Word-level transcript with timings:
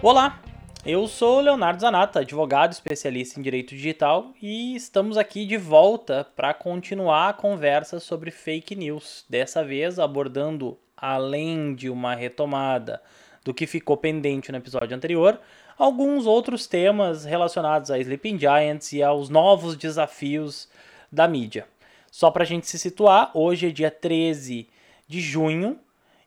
Olá, 0.00 0.40
eu 0.86 1.08
sou 1.08 1.40
Leonardo 1.40 1.80
Zanata, 1.80 2.20
advogado 2.20 2.70
especialista 2.70 3.40
em 3.40 3.42
direito 3.42 3.74
digital 3.74 4.32
e 4.40 4.76
estamos 4.76 5.18
aqui 5.18 5.44
de 5.44 5.56
volta 5.56 6.24
para 6.36 6.54
continuar 6.54 7.30
a 7.30 7.32
conversa 7.32 7.98
sobre 7.98 8.30
fake 8.30 8.76
news. 8.76 9.24
Dessa 9.28 9.64
vez 9.64 9.98
abordando, 9.98 10.78
além 10.96 11.74
de 11.74 11.90
uma 11.90 12.14
retomada 12.14 13.02
do 13.44 13.52
que 13.52 13.66
ficou 13.66 13.96
pendente 13.96 14.52
no 14.52 14.58
episódio 14.58 14.96
anterior, 14.96 15.40
alguns 15.76 16.26
outros 16.26 16.68
temas 16.68 17.24
relacionados 17.24 17.90
a 17.90 17.98
Sleeping 17.98 18.38
Giants 18.38 18.92
e 18.92 19.02
aos 19.02 19.28
novos 19.28 19.76
desafios 19.76 20.68
da 21.10 21.26
mídia. 21.26 21.66
Só 22.08 22.30
para 22.30 22.44
a 22.44 22.46
gente 22.46 22.68
se 22.68 22.78
situar, 22.78 23.32
hoje 23.34 23.66
é 23.66 23.70
dia 23.70 23.90
13 23.90 24.68
de 25.08 25.20
junho 25.20 25.76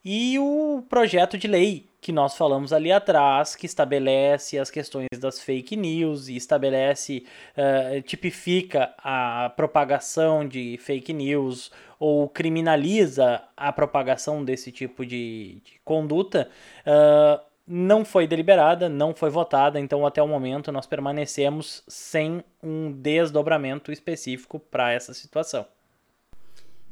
e 0.03 0.37
o 0.37 0.83
projeto 0.89 1.37
de 1.37 1.47
lei 1.47 1.89
que 2.01 2.11
nós 2.11 2.35
falamos 2.35 2.73
ali 2.73 2.91
atrás, 2.91 3.55
que 3.55 3.67
estabelece 3.67 4.57
as 4.57 4.71
questões 4.71 5.07
das 5.19 5.39
fake 5.39 5.77
news 5.77 6.27
e 6.27 6.35
estabelece, 6.35 7.23
uh, 7.55 8.01
tipifica 8.01 8.91
a 8.97 9.53
propagação 9.55 10.47
de 10.47 10.79
fake 10.81 11.13
news 11.13 11.71
ou 11.99 12.27
criminaliza 12.27 13.43
a 13.55 13.71
propagação 13.71 14.43
desse 14.43 14.71
tipo 14.71 15.05
de, 15.05 15.61
de 15.63 15.79
conduta, 15.85 16.49
uh, 16.87 17.39
não 17.67 18.03
foi 18.03 18.25
deliberada, 18.25 18.89
não 18.89 19.13
foi 19.13 19.29
votada, 19.29 19.79
então 19.79 20.03
até 20.03 20.21
o 20.23 20.27
momento 20.27 20.71
nós 20.71 20.87
permanecemos 20.87 21.83
sem 21.87 22.43
um 22.63 22.91
desdobramento 22.91 23.91
específico 23.91 24.59
para 24.59 24.91
essa 24.91 25.13
situação. 25.13 25.67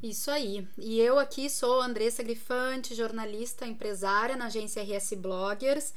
Isso 0.02 0.32
aí. 0.32 0.66
E 0.78 0.98
eu 1.00 1.20
aqui 1.20 1.50
sou 1.50 1.82
Andressa 1.82 2.24
Grifante, 2.24 2.96
jornalista, 2.96 3.68
empresária 3.68 4.38
na 4.38 4.46
agência 4.46 4.82
RS 4.82 5.14
Bloggers. 5.18 5.94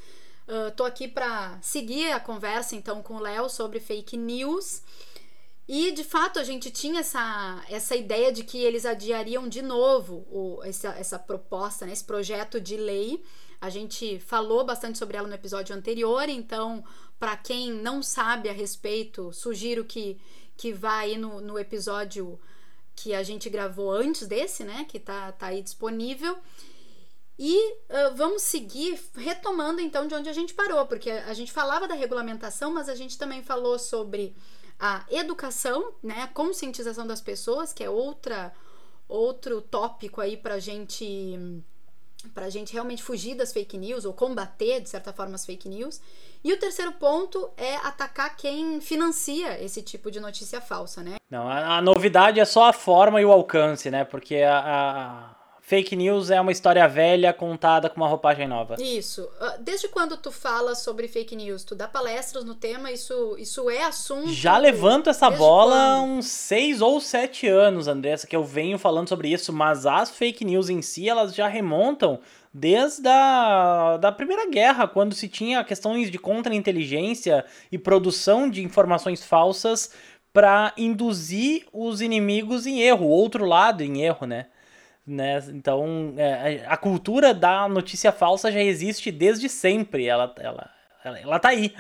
Uh, 0.48 0.72
tô 0.74 0.84
aqui 0.84 1.06
para 1.06 1.56
seguir 1.62 2.10
a 2.10 2.18
conversa 2.18 2.74
então 2.74 3.00
com 3.00 3.14
o 3.14 3.20
Léo 3.20 3.48
sobre 3.48 3.78
fake 3.78 4.16
news. 4.16 4.82
E 5.68 5.92
de 5.92 6.02
fato 6.02 6.40
a 6.40 6.44
gente 6.44 6.68
tinha 6.72 7.00
essa, 7.00 7.64
essa 7.68 7.94
ideia 7.94 8.32
de 8.32 8.42
que 8.42 8.58
eles 8.58 8.84
adiariam 8.84 9.48
de 9.48 9.62
novo 9.62 10.26
o, 10.28 10.60
essa, 10.64 10.88
essa 10.98 11.18
proposta, 11.18 11.86
né, 11.86 11.92
esse 11.92 12.02
projeto 12.02 12.60
de 12.60 12.76
lei. 12.76 13.22
A 13.60 13.70
gente 13.70 14.18
falou 14.18 14.64
bastante 14.64 14.98
sobre 14.98 15.16
ela 15.16 15.28
no 15.28 15.34
episódio 15.34 15.76
anterior, 15.76 16.28
então, 16.28 16.82
para 17.20 17.36
quem 17.36 17.72
não 17.72 18.02
sabe 18.02 18.48
a 18.48 18.52
respeito, 18.52 19.32
sugiro 19.32 19.84
que, 19.84 20.20
que 20.56 20.72
vá 20.72 20.96
aí 20.96 21.16
no, 21.16 21.40
no 21.40 21.56
episódio 21.56 22.40
que 22.94 23.14
a 23.14 23.22
gente 23.22 23.48
gravou 23.50 23.90
antes 23.90 24.26
desse, 24.26 24.64
né? 24.64 24.84
Que 24.88 24.98
tá, 24.98 25.32
tá 25.32 25.46
aí 25.46 25.62
disponível. 25.62 26.36
E 27.38 27.72
uh, 27.72 28.14
vamos 28.14 28.42
seguir 28.42 29.00
retomando 29.16 29.80
então 29.80 30.06
de 30.06 30.14
onde 30.14 30.28
a 30.28 30.32
gente 30.32 30.54
parou, 30.54 30.86
porque 30.86 31.10
a 31.10 31.34
gente 31.34 31.50
falava 31.50 31.88
da 31.88 31.94
regulamentação, 31.94 32.72
mas 32.72 32.88
a 32.88 32.94
gente 32.94 33.18
também 33.18 33.42
falou 33.42 33.78
sobre 33.78 34.36
a 34.78 35.04
educação, 35.10 35.94
né, 36.02 36.22
a 36.22 36.28
conscientização 36.28 37.06
das 37.06 37.20
pessoas, 37.20 37.72
que 37.72 37.84
é 37.84 37.90
outra 37.90 38.52
outro 39.08 39.60
tópico 39.60 40.20
aí 40.20 40.36
pra 40.36 40.58
gente 40.58 41.62
pra 42.34 42.50
gente 42.50 42.72
realmente 42.72 43.02
fugir 43.02 43.34
das 43.34 43.52
fake 43.52 43.76
news 43.76 44.04
ou 44.04 44.12
combater 44.12 44.80
de 44.80 44.88
certa 44.88 45.12
forma 45.12 45.34
as 45.34 45.44
fake 45.44 45.68
news. 45.68 46.00
E 46.44 46.52
o 46.52 46.58
terceiro 46.58 46.92
ponto 46.92 47.50
é 47.56 47.76
atacar 47.76 48.36
quem 48.36 48.80
financia 48.80 49.62
esse 49.62 49.80
tipo 49.80 50.10
de 50.10 50.18
notícia 50.18 50.60
falsa, 50.60 51.02
né? 51.02 51.16
Não, 51.30 51.48
a, 51.48 51.78
a 51.78 51.82
novidade 51.82 52.40
é 52.40 52.44
só 52.44 52.64
a 52.64 52.72
forma 52.72 53.20
e 53.20 53.24
o 53.24 53.30
alcance, 53.30 53.90
né? 53.90 54.04
Porque 54.04 54.36
a, 54.36 54.58
a, 54.58 55.31
fake 55.64 55.94
news 55.94 56.30
é 56.30 56.40
uma 56.40 56.50
história 56.50 56.86
velha 56.88 57.32
contada 57.32 57.88
com 57.88 57.96
uma 57.96 58.08
roupagem 58.08 58.48
nova. 58.48 58.74
Isso. 58.78 59.26
Ah, 59.40 59.56
desde 59.60 59.88
quando 59.88 60.16
tu 60.16 60.32
fala 60.32 60.74
sobre 60.74 61.06
fake 61.06 61.36
news? 61.36 61.62
Tu 61.62 61.76
dá 61.76 61.86
palestras 61.86 62.44
no 62.44 62.54
tema? 62.54 62.90
Isso, 62.90 63.36
isso 63.38 63.70
é 63.70 63.84
assunto? 63.84 64.30
Já 64.32 64.58
levanto 64.58 65.08
essa 65.08 65.30
bola 65.30 65.76
há 65.76 66.02
uns 66.02 66.26
seis 66.26 66.82
ou 66.82 67.00
sete 67.00 67.46
anos, 67.46 67.86
Andressa, 67.86 68.26
que 68.26 68.34
eu 68.34 68.44
venho 68.44 68.76
falando 68.76 69.08
sobre 69.08 69.32
isso, 69.32 69.52
mas 69.52 69.86
as 69.86 70.10
fake 70.10 70.44
news 70.44 70.68
em 70.68 70.82
si, 70.82 71.08
elas 71.08 71.32
já 71.32 71.46
remontam 71.46 72.18
desde 72.52 73.08
a 73.08 73.96
da 73.98 74.12
Primeira 74.12 74.50
Guerra, 74.50 74.86
quando 74.88 75.14
se 75.14 75.28
tinha 75.28 75.64
questões 75.64 76.10
de 76.10 76.18
contra-inteligência 76.18 77.44
e 77.70 77.78
produção 77.78 78.50
de 78.50 78.62
informações 78.62 79.24
falsas 79.24 79.92
para 80.32 80.72
induzir 80.76 81.66
os 81.72 82.00
inimigos 82.00 82.66
em 82.66 82.80
erro, 82.80 83.06
o 83.06 83.10
outro 83.10 83.44
lado 83.44 83.82
em 83.82 84.02
erro, 84.02 84.26
né? 84.26 84.46
Né? 85.06 85.38
Então, 85.48 86.14
é, 86.16 86.64
a 86.66 86.76
cultura 86.76 87.34
da 87.34 87.68
notícia 87.68 88.12
falsa 88.12 88.50
já 88.50 88.60
existe 88.60 89.10
desde 89.10 89.48
sempre, 89.48 90.06
ela, 90.06 90.32
ela, 90.38 90.70
ela, 91.04 91.18
ela 91.18 91.38
tá 91.38 91.48
aí. 91.48 91.74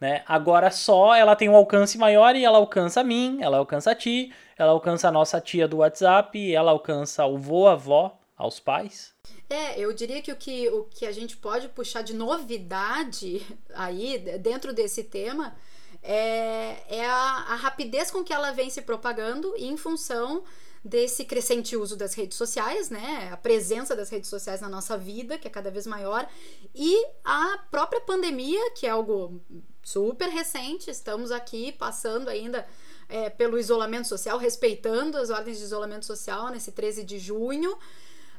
Né? 0.00 0.22
Agora 0.26 0.70
só 0.70 1.12
ela 1.12 1.34
tem 1.34 1.48
um 1.48 1.56
alcance 1.56 1.98
maior 1.98 2.36
e 2.36 2.44
ela 2.44 2.58
alcança 2.58 3.00
a 3.00 3.04
mim, 3.04 3.38
ela 3.40 3.58
alcança 3.58 3.90
a 3.90 3.94
ti, 3.96 4.32
ela 4.56 4.70
alcança 4.70 5.08
a 5.08 5.12
nossa 5.12 5.40
tia 5.40 5.66
do 5.66 5.78
WhatsApp, 5.78 6.54
ela 6.54 6.70
alcança 6.70 7.26
o 7.26 7.36
vô, 7.36 7.66
a 7.66 7.72
avó, 7.72 8.16
aos 8.36 8.60
pais. 8.60 9.12
É, 9.50 9.78
eu 9.78 9.92
diria 9.92 10.22
que 10.22 10.30
o 10.30 10.36
que, 10.36 10.68
o 10.68 10.84
que 10.84 11.04
a 11.04 11.10
gente 11.10 11.36
pode 11.36 11.68
puxar 11.68 12.02
de 12.02 12.14
novidade 12.14 13.44
aí 13.74 14.18
dentro 14.38 14.72
desse 14.72 15.02
tema 15.02 15.56
é, 16.00 16.76
é 16.88 17.04
a, 17.04 17.46
a 17.48 17.54
rapidez 17.56 18.10
com 18.10 18.22
que 18.22 18.32
ela 18.32 18.52
vem 18.52 18.70
se 18.70 18.82
propagando 18.82 19.52
em 19.56 19.76
função 19.76 20.44
desse 20.84 21.24
crescente 21.24 21.76
uso 21.76 21.96
das 21.96 22.14
redes 22.14 22.36
sociais, 22.36 22.90
né? 22.90 23.28
A 23.32 23.36
presença 23.36 23.94
das 23.94 24.08
redes 24.08 24.30
sociais 24.30 24.60
na 24.60 24.68
nossa 24.68 24.96
vida, 24.96 25.38
que 25.38 25.46
é 25.46 25.50
cada 25.50 25.70
vez 25.70 25.86
maior, 25.86 26.28
e 26.74 27.06
a 27.24 27.58
própria 27.70 28.00
pandemia, 28.00 28.70
que 28.72 28.86
é 28.86 28.90
algo 28.90 29.40
super 29.82 30.28
recente. 30.28 30.90
Estamos 30.90 31.30
aqui 31.30 31.72
passando 31.72 32.28
ainda 32.28 32.66
é, 33.08 33.30
pelo 33.30 33.58
isolamento 33.58 34.06
social, 34.06 34.38
respeitando 34.38 35.16
as 35.16 35.30
ordens 35.30 35.58
de 35.58 35.64
isolamento 35.64 36.04
social 36.04 36.48
nesse 36.50 36.72
13 36.72 37.04
de 37.04 37.18
junho. 37.18 37.72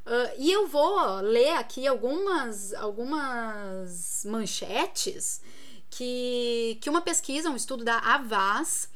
Uh, 0.05 0.33
e 0.37 0.51
eu 0.51 0.67
vou 0.67 1.19
ler 1.21 1.51
aqui 1.51 1.85
algumas, 1.85 2.73
algumas 2.73 4.23
manchetes 4.25 5.41
que, 5.89 6.77
que 6.81 6.89
uma 6.89 7.01
pesquisa, 7.01 7.49
um 7.49 7.55
estudo 7.55 7.83
da 7.83 7.99
Avaz, 7.99 8.89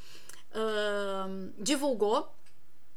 uh, 0.51 1.53
divulgou. 1.57 2.33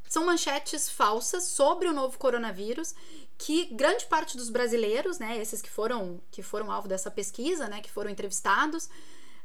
São 0.09 0.25
manchetes 0.25 0.89
falsas 0.89 1.45
sobre 1.45 1.89
o 1.89 1.93
novo 1.93 2.19
coronavírus 2.19 2.95
que 3.39 3.67
grande 3.67 4.07
parte 4.07 4.37
dos 4.37 4.49
brasileiros, 4.49 5.19
né, 5.19 5.39
esses 5.39 5.61
que 5.61 5.71
foram 5.71 6.21
que 6.31 6.43
foram 6.43 6.71
alvo 6.71 6.89
dessa 6.89 7.11
pesquisa, 7.11 7.69
né, 7.69 7.81
que 7.81 7.91
foram 7.91 8.11
entrevistados, 8.11 8.87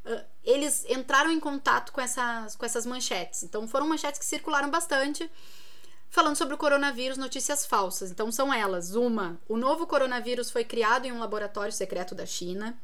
uh, 0.06 0.22
eles 0.44 0.86
entraram 0.86 1.32
em 1.32 1.40
contato 1.40 1.92
com 1.92 2.00
essas 2.00 2.56
com 2.56 2.66
essas 2.66 2.86
manchetes. 2.86 3.44
Então 3.44 3.68
foram 3.68 3.88
manchetes 3.88 4.20
que 4.20 4.26
circularam 4.26 4.70
bastante 4.70 5.30
falando 6.10 6.36
sobre 6.36 6.54
o 6.54 6.58
coronavírus, 6.58 7.18
notícias 7.18 7.66
falsas. 7.66 8.12
Então 8.12 8.32
são 8.32 8.54
elas: 8.54 8.96
uma, 8.96 9.40
o 9.48 9.58
novo 9.58 9.88
coronavírus 9.88 10.52
foi 10.52 10.64
criado 10.64 11.06
em 11.06 11.12
um 11.12 11.20
laboratório 11.20 11.74
secreto 11.74 12.14
da 12.14 12.26
China. 12.26 12.78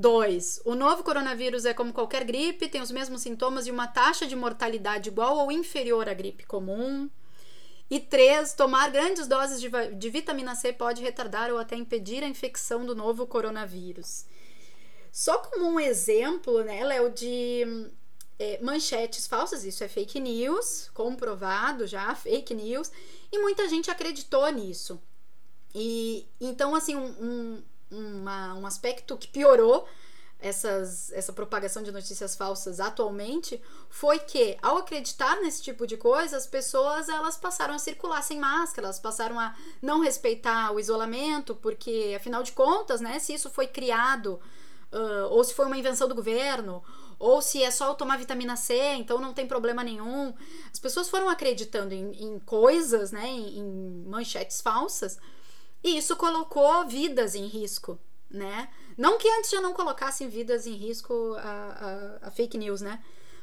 2. 0.00 0.62
O 0.64 0.74
novo 0.74 1.04
coronavírus 1.04 1.64
é 1.64 1.74
como 1.74 1.92
qualquer 1.92 2.24
gripe, 2.24 2.68
tem 2.68 2.80
os 2.80 2.90
mesmos 2.90 3.20
sintomas 3.20 3.66
e 3.66 3.70
uma 3.70 3.86
taxa 3.86 4.26
de 4.26 4.34
mortalidade 4.34 5.10
igual 5.10 5.36
ou 5.36 5.52
inferior 5.52 6.08
à 6.08 6.14
gripe 6.14 6.46
comum. 6.46 7.08
E 7.90 8.00
3. 8.00 8.54
Tomar 8.54 8.90
grandes 8.90 9.26
doses 9.26 9.60
de, 9.60 9.68
de, 9.68 10.10
vitamina 10.10 10.54
C 10.54 10.72
pode 10.72 11.02
retardar 11.02 11.52
ou 11.52 11.58
até 11.58 11.76
impedir 11.76 12.24
a 12.24 12.28
infecção 12.28 12.86
do 12.86 12.94
novo 12.94 13.26
coronavírus. 13.26 14.24
Só 15.12 15.38
como 15.38 15.66
um 15.66 15.78
exemplo, 15.78 16.62
né, 16.62 16.84
Léo, 16.84 17.10
de 17.10 17.90
é, 18.38 18.58
manchetes 18.62 19.26
falsas, 19.26 19.64
isso 19.64 19.82
é 19.82 19.88
fake 19.88 20.20
news, 20.20 20.88
comprovado 20.94 21.86
já, 21.86 22.14
fake 22.14 22.54
news, 22.54 22.90
e 23.30 23.38
muita 23.40 23.68
gente 23.68 23.90
acreditou 23.90 24.48
nisso. 24.50 25.02
E 25.74 26.26
então, 26.40 26.74
assim, 26.74 26.94
um, 26.94 27.08
um, 27.20 27.62
uma, 27.90 28.54
um 28.54 28.66
aspecto 28.66 29.16
que 29.16 29.28
piorou 29.28 29.86
essas, 30.40 31.12
essa 31.12 31.32
propagação 31.32 31.82
de 31.82 31.92
notícias 31.92 32.34
falsas 32.34 32.80
atualmente 32.80 33.60
foi 33.90 34.18
que, 34.18 34.56
ao 34.62 34.78
acreditar 34.78 35.36
nesse 35.36 35.62
tipo 35.62 35.86
de 35.86 35.96
coisa, 35.96 36.36
as 36.36 36.46
pessoas 36.46 37.08
elas 37.08 37.36
passaram 37.36 37.74
a 37.74 37.78
circular 37.78 38.22
sem 38.22 38.38
máscara, 38.38 38.86
elas 38.86 38.98
passaram 38.98 39.38
a 39.38 39.54
não 39.82 40.00
respeitar 40.00 40.72
o 40.72 40.80
isolamento, 40.80 41.54
porque, 41.54 42.14
afinal 42.16 42.42
de 42.42 42.52
contas, 42.52 43.00
né, 43.00 43.18
se 43.18 43.34
isso 43.34 43.50
foi 43.50 43.66
criado 43.66 44.40
uh, 44.92 45.28
ou 45.30 45.44
se 45.44 45.52
foi 45.52 45.66
uma 45.66 45.76
invenção 45.76 46.08
do 46.08 46.14
governo 46.14 46.82
ou 47.18 47.42
se 47.42 47.62
é 47.62 47.70
só 47.70 47.92
tomar 47.92 48.16
vitamina 48.16 48.56
C, 48.56 48.74
então 48.94 49.18
não 49.20 49.34
tem 49.34 49.46
problema 49.46 49.84
nenhum. 49.84 50.32
As 50.72 50.78
pessoas 50.78 51.10
foram 51.10 51.28
acreditando 51.28 51.92
em, 51.92 52.12
em 52.12 52.38
coisas, 52.38 53.12
né, 53.12 53.26
em, 53.26 53.58
em 53.58 54.04
manchetes 54.06 54.62
falsas, 54.62 55.18
e 55.82 55.96
isso 55.96 56.16
colocou 56.16 56.86
vidas 56.86 57.34
em 57.34 57.46
risco, 57.46 57.98
né? 58.30 58.68
Não 58.96 59.18
que 59.18 59.28
antes 59.28 59.50
já 59.50 59.60
não 59.60 59.72
colocassem 59.72 60.28
vidas 60.28 60.66
em 60.66 60.74
risco 60.74 61.34
a, 61.38 62.18
a, 62.22 62.28
a 62.28 62.30
fake 62.30 62.58
news, 62.58 62.80
né? 62.80 63.00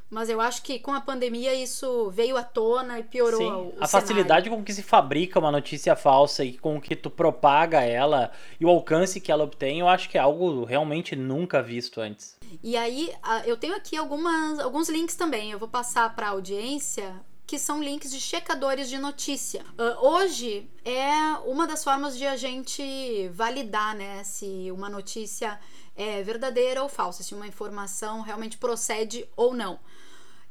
Mas 0.09 0.29
eu 0.29 0.39
acho 0.39 0.63
que 0.63 0.79
com 0.79 0.93
a 0.93 1.01
pandemia 1.01 1.53
isso 1.53 2.09
veio 2.11 2.37
à 2.37 2.43
tona 2.43 2.97
e 2.97 3.03
piorou 3.03 3.41
Sim, 3.41 3.51
o, 3.51 3.77
o 3.77 3.83
A 3.83 3.87
facilidade 3.87 4.49
com 4.49 4.63
que 4.63 4.73
se 4.73 4.81
fabrica 4.81 5.37
uma 5.37 5.51
notícia 5.51 5.97
falsa 5.97 6.45
e 6.45 6.57
com 6.57 6.79
que 6.79 6.95
tu 6.95 7.09
propaga 7.09 7.81
ela 7.81 8.31
e 8.57 8.65
o 8.65 8.69
alcance 8.69 9.19
que 9.19 9.31
ela 9.31 9.43
obtém, 9.43 9.79
eu 9.79 9.87
acho 9.87 10.09
que 10.09 10.17
é 10.17 10.21
algo 10.21 10.63
realmente 10.63 11.13
nunca 11.13 11.61
visto 11.61 11.99
antes. 11.99 12.37
E 12.63 12.77
aí, 12.77 13.11
eu 13.45 13.57
tenho 13.57 13.75
aqui 13.75 13.97
algumas, 13.97 14.59
alguns 14.59 14.87
links 14.87 15.15
também. 15.15 15.51
Eu 15.51 15.59
vou 15.59 15.67
passar 15.67 16.15
para 16.15 16.27
a 16.27 16.29
audiência 16.29 17.19
que 17.47 17.57
são 17.57 17.81
links 17.81 18.11
de 18.11 18.19
checadores 18.19 18.89
de 18.89 18.97
notícia. 18.97 19.65
Uh, 19.79 20.05
hoje 20.05 20.69
é 20.83 21.09
uma 21.45 21.65
das 21.65 21.81
formas 21.81 22.17
de 22.17 22.27
a 22.27 22.35
gente 22.35 23.29
validar 23.29 23.95
né, 23.95 24.21
se 24.25 24.69
uma 24.69 24.89
notícia 24.89 25.57
é 25.95 26.21
verdadeira 26.21 26.83
ou 26.83 26.89
falsa, 26.89 27.23
se 27.23 27.33
uma 27.33 27.47
informação 27.47 28.19
realmente 28.19 28.57
procede 28.57 29.25
ou 29.37 29.53
não. 29.53 29.79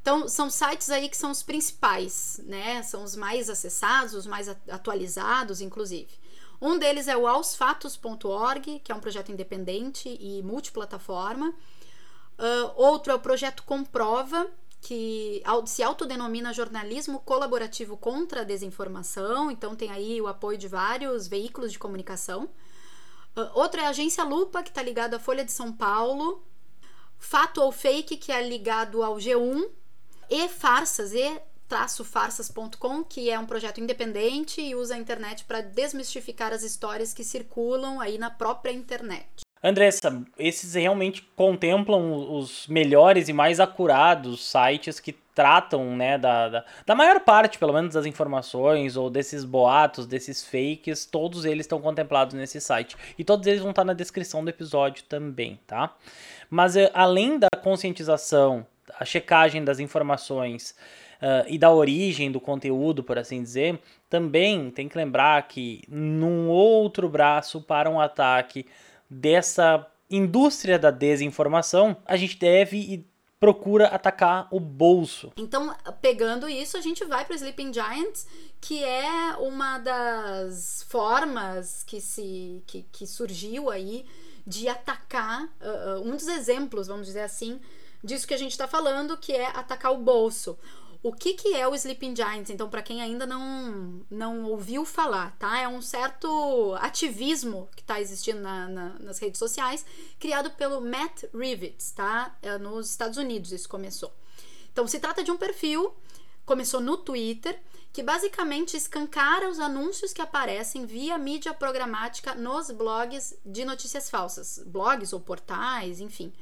Então, 0.01 0.27
são 0.27 0.49
sites 0.49 0.89
aí 0.89 1.09
que 1.11 1.17
são 1.17 1.31
os 1.31 1.43
principais, 1.43 2.41
né? 2.45 2.81
São 2.85 3.03
os 3.03 3.17
mais 3.17 3.51
acessados, 3.51 4.15
os 4.15 4.25
mais 4.25 4.49
atualizados, 4.49 5.61
inclusive. 5.61 6.09
Um 6.61 6.79
deles 6.79 7.09
é 7.09 7.17
o 7.17 7.27
aosfatos.org, 7.27 8.81
que 8.85 8.93
é 8.93 8.95
um 8.95 9.01
projeto 9.01 9.33
independente 9.33 10.09
e 10.09 10.43
multiplataforma. 10.43 11.51
Uh, 12.39 12.73
outro 12.77 13.13
é 13.13 13.17
o 13.17 13.21
projeto 13.21 13.65
Comprova, 13.65 14.49
que 14.87 15.43
se 15.67 15.83
autodenomina 15.83 16.53
jornalismo 16.53 17.19
colaborativo 17.19 17.97
contra 17.97 18.43
a 18.43 18.45
desinformação, 18.45 19.51
então 19.51 19.75
tem 19.75 19.91
aí 19.91 20.21
o 20.21 20.29
apoio 20.29 20.57
de 20.57 20.69
vários 20.69 21.27
veículos 21.27 21.73
de 21.73 21.79
comunicação. 21.79 22.45
Uh, 23.37 23.51
outro 23.55 23.81
é 23.81 23.87
a 23.87 23.89
agência 23.89 24.23
Lupa, 24.23 24.63
que 24.63 24.69
está 24.69 24.81
ligado 24.81 25.15
à 25.15 25.19
Folha 25.19 25.45
de 25.45 25.51
São 25.51 25.73
Paulo. 25.73 26.41
Fato 27.19 27.61
ou 27.61 27.73
Fake, 27.73 28.17
que 28.17 28.31
é 28.31 28.41
ligado 28.47 29.03
ao 29.03 29.17
G1. 29.17 29.69
E 30.31 30.49
Farsas, 30.49 31.13
e 31.13 31.43
farsas.com, 32.05 33.03
que 33.03 33.29
é 33.29 33.37
um 33.37 33.45
projeto 33.45 33.81
independente 33.81 34.61
e 34.61 34.77
usa 34.77 34.95
a 34.95 34.99
internet 34.99 35.45
para 35.47 35.63
desmistificar 35.63 36.53
as 36.53 36.63
histórias 36.63 37.13
que 37.13 37.25
circulam 37.25 38.01
aí 38.01 38.19
na 38.19 38.31
própria 38.31 38.71
internet. 38.71 39.46
Andressa, 39.63 40.23
esses 40.39 40.75
realmente 40.75 41.23
contemplam 41.35 42.13
os 42.37 42.67
melhores 42.69 43.29
e 43.29 43.33
mais 43.33 43.59
acurados 43.59 44.51
sites 44.51 45.01
que 45.01 45.13
tratam, 45.35 45.95
né, 45.95 46.17
da, 46.17 46.49
da, 46.49 46.65
da, 46.87 46.95
maior 46.95 47.21
parte, 47.21 47.59
pelo 47.59 47.73
menos, 47.73 47.93
das 47.93 48.07
informações 48.07 48.97
ou 48.97 49.11
desses 49.11 49.45
boatos, 49.45 50.07
desses 50.07 50.43
fakes, 50.43 51.05
todos 51.05 51.45
eles 51.45 51.67
estão 51.67 51.79
contemplados 51.79 52.35
nesse 52.35 52.59
site. 52.59 52.97
E 53.19 53.25
todos 53.25 53.47
eles 53.47 53.61
vão 53.61 53.71
estar 53.71 53.85
na 53.85 53.93
descrição 53.93 54.43
do 54.43 54.49
episódio 54.49 55.05
também, 55.05 55.61
tá? 55.67 55.95
Mas 56.49 56.75
eh, 56.75 56.91
além 56.95 57.39
da 57.39 57.49
conscientização, 57.63 58.67
a 58.99 59.05
checagem 59.05 59.63
das 59.63 59.79
informações 59.79 60.75
uh, 61.21 61.45
e 61.49 61.59
da 61.59 61.71
origem 61.71 62.31
do 62.31 62.41
conteúdo, 62.41 63.03
por 63.03 63.19
assim 63.19 63.43
dizer, 63.43 63.79
também 64.09 64.71
tem 64.71 64.89
que 64.89 64.97
lembrar 64.97 65.47
que 65.49 65.83
num 65.89 66.49
outro 66.49 67.09
braço 67.09 67.61
para 67.61 67.91
um 67.91 68.01
ataque 68.01 68.65
dessa 69.09 69.87
indústria 70.11 70.79
da 70.79 70.91
desinformação, 70.91 71.97
a 72.05 72.17
gente 72.17 72.39
deve 72.39 72.79
e 72.79 73.07
procura 73.39 73.89
atacar 73.89 74.49
o 74.51 74.59
bolso. 74.59 75.33
Então, 75.37 75.75
pegando 76.01 76.49
isso, 76.49 76.77
a 76.77 76.81
gente 76.81 77.05
vai 77.05 77.25
para 77.25 77.37
Sleeping 77.37 77.73
Giants, 77.73 78.27
que 78.61 78.83
é 78.83 79.37
uma 79.39 79.79
das 79.79 80.85
formas 80.89 81.85
que 81.85 82.01
se 82.01 82.63
que, 82.67 82.83
que 82.91 83.07
surgiu 83.07 83.71
aí 83.71 84.07
de 84.47 84.69
atacar 84.69 85.45
uh, 85.45 86.01
um 86.05 86.13
dos 86.13 86.29
exemplos, 86.29 86.87
vamos 86.87 87.07
dizer 87.07 87.23
assim, 87.23 87.61
disso 88.03 88.27
que 88.27 88.35
a 88.35 88.39
gente 88.39 88.53
está 88.53 88.67
falando, 88.67 89.17
que 89.17 89.33
é 89.33 89.47
atacar 89.49 89.93
o 89.93 89.99
bolso. 89.99 90.59
O 91.03 91.13
que, 91.13 91.35
que 91.35 91.55
é 91.55 91.67
o 91.67 91.75
Sleeping 91.75 92.15
Giants? 92.15 92.51
Então, 92.51 92.69
para 92.69 92.83
quem 92.83 93.01
ainda 93.03 93.27
não, 93.27 94.05
não 94.11 94.45
ouviu 94.45 94.85
falar, 94.85 95.37
tá? 95.39 95.59
É 95.59 95.69
um 95.69 95.81
certo 95.83 96.75
ativismo 96.81 97.69
que 97.75 97.83
está 97.83 98.01
existindo 98.01 98.41
na, 98.41 98.69
na, 98.69 98.89
nas 98.99 99.19
redes 99.19 99.39
sociais, 99.39 99.85
criado 100.19 100.51
pelo 100.51 100.81
Matt 100.81 101.25
Rivets, 101.35 101.93
tá? 101.93 102.37
É 102.43 102.59
nos 102.59 102.91
Estados 102.91 103.19
Unidos 103.19 103.53
isso 103.53 103.69
começou. 103.69 104.13
Então, 104.73 104.87
se 104.87 104.99
trata 104.99 105.25
de 105.25 105.31
um 105.31 105.37
perfil, 105.37 105.95
começou 106.45 106.81
no 106.81 106.97
Twitter, 106.97 107.59
que 107.93 108.03
basicamente 108.03 108.77
escancara 108.77 109.49
os 109.49 109.59
anúncios 109.59 110.13
que 110.13 110.21
aparecem 110.21 110.85
via 110.85 111.17
mídia 111.17 111.55
programática 111.55 112.35
nos 112.35 112.71
blogs 112.71 113.35
de 113.45 113.65
notícias 113.65 114.11
falsas, 114.11 114.63
blogs 114.67 115.13
ou 115.13 115.21
portais, 115.21 115.99
enfim. 115.99 116.33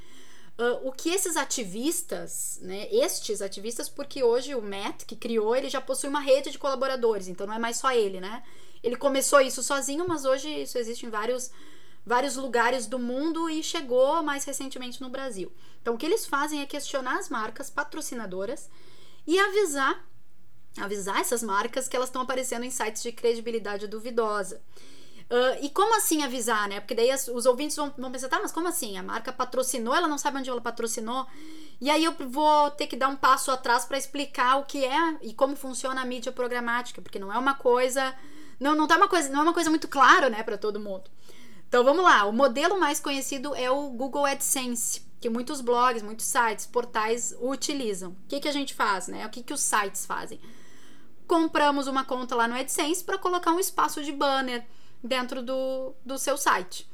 Uh, 0.57 0.87
o 0.89 0.93
que 0.93 1.11
esses 1.11 1.37
ativistas, 1.37 2.61
né, 2.63 2.87
estes 2.93 3.43
ativistas, 3.43 3.89
porque 3.89 4.23
hoje 4.23 4.55
o 4.55 4.63
Matt, 4.63 5.05
que 5.05 5.17
criou, 5.17 5.57
ele 5.57 5.69
já 5.69 5.81
possui 5.81 6.09
uma 6.09 6.21
rede 6.21 6.53
de 6.53 6.59
colaboradores, 6.59 7.27
então 7.27 7.45
não 7.47 7.55
é 7.55 7.59
mais 7.59 7.77
só 7.79 7.93
ele, 7.93 8.21
né? 8.21 8.43
Ele 8.81 8.95
começou 8.95 9.41
isso 9.41 9.65
sozinho, 9.65 10.07
mas 10.07 10.25
hoje 10.25 10.49
isso 10.49 10.79
existe 10.79 11.07
em 11.07 11.11
vários, 11.11 11.51
vários 12.07 12.37
lugares 12.37 12.87
do 12.87 13.01
mundo 13.01 13.51
e 13.51 13.65
chegou 13.65 14.23
mais 14.23 14.45
recentemente 14.45 15.01
no 15.01 15.09
Brasil. 15.09 15.53
Então 15.83 15.95
o 15.95 15.99
que 15.99 16.07
eles 16.07 16.25
fazem 16.25 16.61
é 16.61 16.67
questionar 16.67 17.19
as 17.19 17.29
marcas 17.29 17.69
patrocinadoras 17.69 18.71
e 19.27 19.39
avisar 19.39 20.07
avisar 20.77 21.21
essas 21.21 21.43
marcas 21.43 21.89
que 21.89 21.97
elas 21.97 22.09
estão 22.09 22.23
aparecendo 22.23 22.65
em 22.65 22.71
sites 22.71 23.03
de 23.03 23.13
credibilidade 23.13 23.87
duvidosa. 23.87 24.61
Uh, 25.31 25.65
e 25.65 25.71
como 25.71 25.97
assim 25.97 26.23
avisar, 26.23 26.69
né? 26.69 26.81
Porque 26.81 26.95
daí 26.95 27.11
as, 27.11 27.29
os 27.29 27.47
ouvintes 27.47 27.77
vão, 27.77 27.93
vão 27.97 28.13
pensar, 28.13 28.29
tá, 28.29 28.39
mas 28.41 28.53
como 28.53 28.69
assim? 28.69 28.99
A 28.99 29.03
marca 29.03 29.33
patrocinou, 29.33 29.95
ela 29.95 30.07
não 30.07 30.19
sabe 30.19 30.39
onde 30.39 30.51
ela 30.51 30.61
patrocinou. 30.61 31.27
E 31.81 31.91
aí 31.91 32.05
eu 32.05 32.15
vou 32.29 32.71
ter 32.71 32.87
que 32.87 32.97
dar 32.97 33.09
um 33.09 33.17
passo 33.17 33.51
atrás 33.51 33.85
para 33.85 33.97
explicar 33.97 34.57
o 34.57 34.65
que 34.65 34.85
é 34.85 35.17
e 35.23 35.33
como 35.33 35.57
funciona 35.57 36.03
a 36.03 36.05
mídia 36.05 36.31
programática, 36.31 37.01
porque 37.01 37.19
não 37.19 37.33
é 37.33 37.39
uma 37.39 37.55
coisa. 37.55 38.15
Não, 38.61 38.75
não, 38.75 38.87
tá 38.87 38.97
uma 38.97 39.09
coisa, 39.09 39.29
não 39.31 39.41
é 39.41 39.43
uma 39.43 39.53
coisa 39.55 39.71
muito 39.71 39.89
clara, 39.89 40.29
né, 40.29 40.43
para 40.43 40.57
todo 40.57 40.79
mundo. 40.79 41.11
Então 41.69 41.83
vamos 41.83 42.05
lá. 42.05 42.25
O 42.27 42.33
modelo 42.33 42.79
mais 42.79 43.01
conhecido 43.01 43.55
é 43.55 43.71
o 43.71 43.91
Google 43.91 44.27
AdSense, 44.27 45.03
que 45.21 45.29
muitos 45.29 45.61
blogs, 45.61 46.03
muitos 46.03 46.27
sites, 46.27 46.67
portais 46.67 47.35
utilizam. 47.41 48.11
O 48.11 48.29
que, 48.29 48.41
que 48.41 48.49
a 48.49 48.53
gente 48.53 48.75
faz, 48.75 49.09
né? 49.09 49.27
O 49.27 49.31
que, 49.31 49.43
que 49.43 49.53
os 49.53 49.61
sites 49.61 50.07
fazem? 50.07 50.39
Compramos 51.27 51.87
uma 51.87 52.05
conta 52.05 52.37
lá 52.37 52.47
no 52.47 52.55
AdSense 52.55 53.03
para 53.03 53.19
colocar 53.19 53.51
um 53.53 53.59
espaço 53.59 54.05
de 54.05 54.13
banner 54.13 54.65
dentro 55.05 55.43
do, 55.43 55.95
do 56.05 56.19
seu 56.19 56.39
site. 56.39 56.89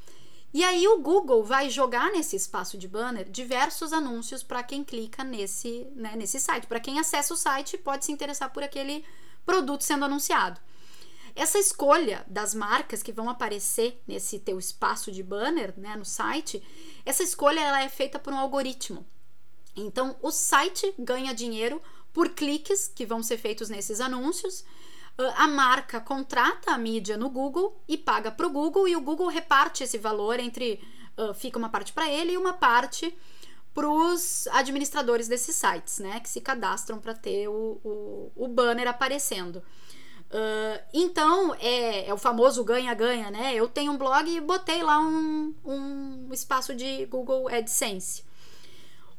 E 0.53 0.65
aí 0.65 0.87
o 0.89 0.99
Google 0.99 1.45
vai 1.45 1.71
jogar 1.71 2.11
nesse 2.11 2.35
espaço 2.35 2.77
de 2.77 2.89
banner 2.89 3.31
diversos 3.31 3.93
anúncios 3.93 4.43
para 4.43 4.65
quem 4.65 4.83
clica 4.83 5.23
nesse, 5.23 5.87
né, 5.95 6.17
nesse 6.17 6.41
site. 6.41 6.67
Para 6.67 6.81
quem 6.81 6.99
acessa 6.99 7.33
o 7.33 7.37
site 7.37 7.79
pode 7.79 8.05
se 8.05 8.11
interessar 8.11 8.53
por 8.53 8.65
aquele 8.65 9.05
produto 9.47 9.85
sendo 9.85 10.05
anunciado. 10.05 10.61
Essa 11.37 11.61
escolha 11.61 12.25
das 12.27 12.53
marcas 12.53 13.01
que 13.01 13.13
vão 13.13 13.31
aparecer 13.31 14.03
nesse 14.09 14.41
teu 14.41 14.59
espaço 14.59 15.13
de 15.13 15.23
banner, 15.23 15.73
né, 15.77 15.95
no 15.95 16.05
site, 16.05 16.61
essa 17.07 17.23
escolha 17.23 17.61
ela 17.61 17.83
é 17.83 17.89
feita 17.89 18.19
por 18.19 18.33
um 18.33 18.39
algoritmo. 18.39 19.07
Então 19.77 20.17
o 20.21 20.33
site 20.33 20.93
ganha 20.99 21.33
dinheiro 21.33 21.81
por 22.13 22.31
cliques 22.31 22.91
que 22.93 23.07
vão 23.07 23.23
ser 23.23 23.39
feitos 23.39 23.69
nesses 23.69 24.01
anúncios 24.01 24.65
a 25.37 25.49
marca 25.49 26.01
contrata 26.01 26.73
a 26.73 26.79
mídia 26.79 27.17
no 27.17 27.29
Google 27.29 27.81
e 27.89 27.97
paga 27.97 28.31
para 28.31 28.47
o 28.47 28.51
Google 28.51 28.89
e 28.89 28.97
o 28.97 29.01
Google 29.01 29.29
reparte 29.29 29.85
esse 29.85 29.99
valor 29.99 30.39
entre 30.39 30.81
uh, 31.17 31.35
fica 31.35 31.59
uma 31.59 31.69
parte 31.69 31.93
para 31.93 32.11
ele 32.11 32.33
e 32.33 32.39
uma 32.39 32.53
parte 32.53 33.17
para 33.75 33.89
os 33.89 34.47
administradores 34.49 35.29
desses 35.29 35.55
sites, 35.55 35.99
né, 36.01 36.21
que 36.21 36.29
se 36.29 36.41
cadastram 36.41 36.99
para 36.99 37.15
ter 37.15 37.49
o, 37.49 37.81
o, 37.85 38.33
o, 38.35 38.49
banner 38.49 38.89
aparecendo. 38.89 39.63
Uh, 40.31 40.81
então 40.93 41.55
é, 41.57 42.09
é, 42.09 42.15
o 42.15 42.19
famoso 42.19 42.63
ganha-ganha, 42.63 43.31
né? 43.31 43.53
Eu 43.55 43.69
tenho 43.69 43.93
um 43.93 43.99
blog 43.99 44.29
e 44.29 44.41
botei 44.41 44.81
lá 44.81 44.99
um, 45.01 45.55
um 45.65 46.29
espaço 46.33 46.75
de 46.75 47.05
Google 47.07 47.49
AdSense. 47.49 48.25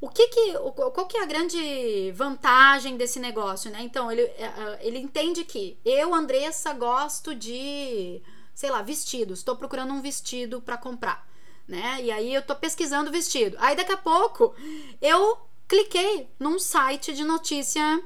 O 0.01 0.09
que 0.09 0.27
que, 0.29 0.53
qual 0.73 1.05
que 1.05 1.15
é 1.15 1.21
a 1.21 1.27
grande 1.27 2.11
vantagem 2.13 2.97
desse 2.97 3.19
negócio, 3.19 3.69
né? 3.69 3.83
Então, 3.83 4.11
ele, 4.11 4.23
é, 4.23 4.45
é, 4.45 4.79
ele 4.81 4.97
entende 4.97 5.45
que 5.45 5.79
eu, 5.85 6.15
Andressa, 6.15 6.73
gosto 6.73 7.35
de, 7.35 8.19
sei 8.55 8.71
lá, 8.71 8.81
vestidos. 8.81 9.39
Estou 9.39 9.55
procurando 9.55 9.93
um 9.93 10.01
vestido 10.01 10.59
para 10.59 10.75
comprar, 10.75 11.29
né? 11.67 11.99
E 12.01 12.09
aí 12.09 12.33
eu 12.33 12.41
tô 12.41 12.55
pesquisando 12.55 13.11
vestido. 13.11 13.55
Aí 13.59 13.75
daqui 13.75 13.91
a 13.91 13.97
pouco 13.97 14.55
eu 14.99 15.37
cliquei 15.67 16.27
num 16.39 16.57
site 16.57 17.13
de 17.13 17.23
notícia 17.23 18.03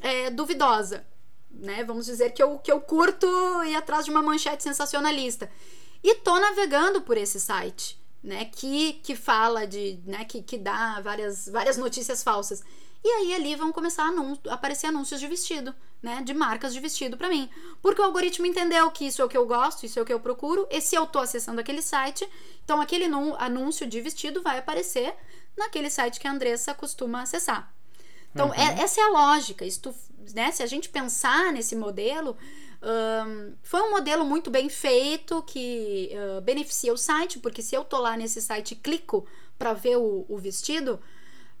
é, 0.00 0.30
duvidosa, 0.30 1.04
né? 1.50 1.82
Vamos 1.82 2.06
dizer 2.06 2.30
que 2.30 2.40
eu, 2.40 2.60
que 2.60 2.70
eu 2.70 2.80
curto 2.80 3.26
ir 3.64 3.74
atrás 3.74 4.04
de 4.04 4.12
uma 4.12 4.22
manchete 4.22 4.62
sensacionalista. 4.62 5.50
E 6.00 6.14
tô 6.14 6.38
navegando 6.38 7.00
por 7.00 7.16
esse 7.16 7.40
site 7.40 7.97
né, 8.22 8.46
que, 8.46 8.94
que 8.94 9.14
fala 9.14 9.66
de, 9.66 10.00
né, 10.04 10.24
que, 10.24 10.42
que 10.42 10.58
dá 10.58 11.00
várias, 11.00 11.48
várias 11.48 11.76
notícias 11.76 12.22
falsas. 12.22 12.62
E 13.04 13.08
aí 13.08 13.34
ali 13.34 13.54
vão 13.54 13.72
começar 13.72 14.04
a 14.04 14.54
aparecer 14.54 14.88
anúncios 14.88 15.20
de 15.20 15.26
vestido, 15.26 15.74
né, 16.02 16.22
de 16.22 16.34
marcas 16.34 16.74
de 16.74 16.80
vestido 16.80 17.16
para 17.16 17.28
mim, 17.28 17.48
porque 17.80 18.00
o 18.00 18.04
algoritmo 18.04 18.46
entendeu 18.46 18.90
que 18.90 19.06
isso 19.06 19.22
é 19.22 19.24
o 19.24 19.28
que 19.28 19.36
eu 19.36 19.46
gosto, 19.46 19.86
isso 19.86 19.98
é 19.98 20.02
o 20.02 20.04
que 20.04 20.12
eu 20.12 20.20
procuro, 20.20 20.66
e 20.70 20.80
se 20.80 20.96
eu 20.96 21.06
tô 21.06 21.18
acessando 21.18 21.60
aquele 21.60 21.80
site, 21.80 22.28
então 22.64 22.80
aquele 22.80 23.04
anúncio 23.38 23.86
de 23.86 24.00
vestido 24.00 24.42
vai 24.42 24.58
aparecer 24.58 25.14
naquele 25.56 25.90
site 25.90 26.18
que 26.18 26.26
a 26.26 26.32
Andressa 26.32 26.74
costuma 26.74 27.22
acessar. 27.22 27.72
Então, 28.32 28.52
é, 28.54 28.58
uhum. 28.58 28.78
é, 28.78 28.82
essa 28.82 29.00
é 29.00 29.04
a 29.04 29.08
lógica. 29.08 29.64
Isso, 29.64 29.94
né, 30.34 30.50
se 30.52 30.62
a 30.62 30.66
gente 30.66 30.88
pensar 30.88 31.52
nesse 31.52 31.74
modelo, 31.74 32.36
um, 32.82 33.54
foi 33.62 33.82
um 33.82 33.90
modelo 33.90 34.24
muito 34.24 34.50
bem 34.50 34.68
feito 34.68 35.42
que 35.42 36.10
uh, 36.12 36.40
beneficia 36.40 36.92
o 36.92 36.96
site, 36.96 37.38
porque 37.38 37.62
se 37.62 37.74
eu 37.74 37.84
tô 37.84 37.98
lá 37.98 38.16
nesse 38.16 38.40
site 38.40 38.72
e 38.72 38.76
clico 38.76 39.26
para 39.58 39.72
ver 39.72 39.96
o, 39.96 40.24
o 40.28 40.38
vestido, 40.38 41.00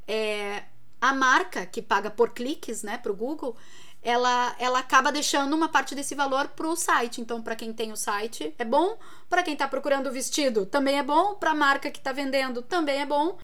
é, 0.06 0.64
a 1.00 1.12
marca 1.12 1.66
que 1.66 1.82
paga 1.82 2.10
por 2.10 2.30
cliques, 2.30 2.82
né, 2.82 2.98
para 2.98 3.12
o 3.12 3.16
Google, 3.16 3.56
ela, 4.00 4.54
ela 4.58 4.78
acaba 4.78 5.10
deixando 5.10 5.54
uma 5.54 5.68
parte 5.68 5.94
desse 5.94 6.14
valor 6.14 6.48
para 6.48 6.68
o 6.68 6.76
site. 6.76 7.20
Então, 7.20 7.42
para 7.42 7.56
quem 7.56 7.72
tem 7.72 7.92
o 7.92 7.96
site, 7.96 8.54
é 8.58 8.64
bom. 8.64 8.96
Para 9.28 9.42
quem 9.42 9.54
está 9.54 9.66
procurando 9.66 10.08
o 10.08 10.12
vestido, 10.12 10.64
também 10.66 10.98
é 10.98 11.02
bom. 11.02 11.34
Para 11.34 11.50
a 11.50 11.54
marca 11.54 11.90
que 11.90 11.98
está 11.98 12.12
vendendo, 12.12 12.62
também 12.62 13.00
é 13.00 13.06
bom. 13.06 13.38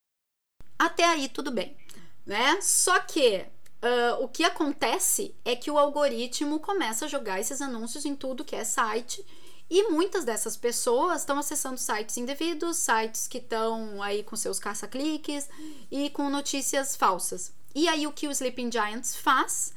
Até 0.79 1.05
aí, 1.05 1.29
tudo 1.29 1.51
bem. 1.51 1.77
Né? 2.25 2.61
Só 2.61 2.99
que 3.01 3.47
uh, 3.83 4.23
o 4.23 4.29
que 4.29 4.45
acontece 4.45 5.35
é 5.45 5.55
que 5.55 5.71
o 5.71 5.79
algoritmo 5.79 6.59
começa 6.61 7.05
a 7.05 7.09
jogar 7.09 7.41
esses 7.41 7.61
anúncios 7.61 8.05
em 8.05 8.15
tudo 8.15 8.45
que 8.45 8.57
é 8.57 8.65
site. 8.65 9.25
E 9.69 9.89
muitas 9.91 10.25
dessas 10.25 10.57
pessoas 10.57 11.21
estão 11.21 11.39
acessando 11.39 11.79
sites 11.79 12.17
indevidos, 12.17 12.77
sites 12.77 13.27
que 13.27 13.39
estão 13.39 14.03
aí 14.03 14.23
com 14.23 14.37
seus 14.37 14.59
caça-cliques 14.59 15.49
e 15.91 16.11
com 16.11 16.29
notícias 16.29 16.95
falsas. 16.97 17.53
E 17.75 17.89
aí 17.89 18.07
o 18.07 18.13
que 18.13 18.29
o 18.29 18.31
Sleeping 18.31 18.71
Giants 18.71 19.17
faz 19.17 19.75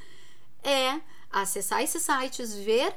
é 0.63 1.00
acessar 1.32 1.82
esses 1.82 2.04
sites, 2.04 2.54
ver 2.54 2.94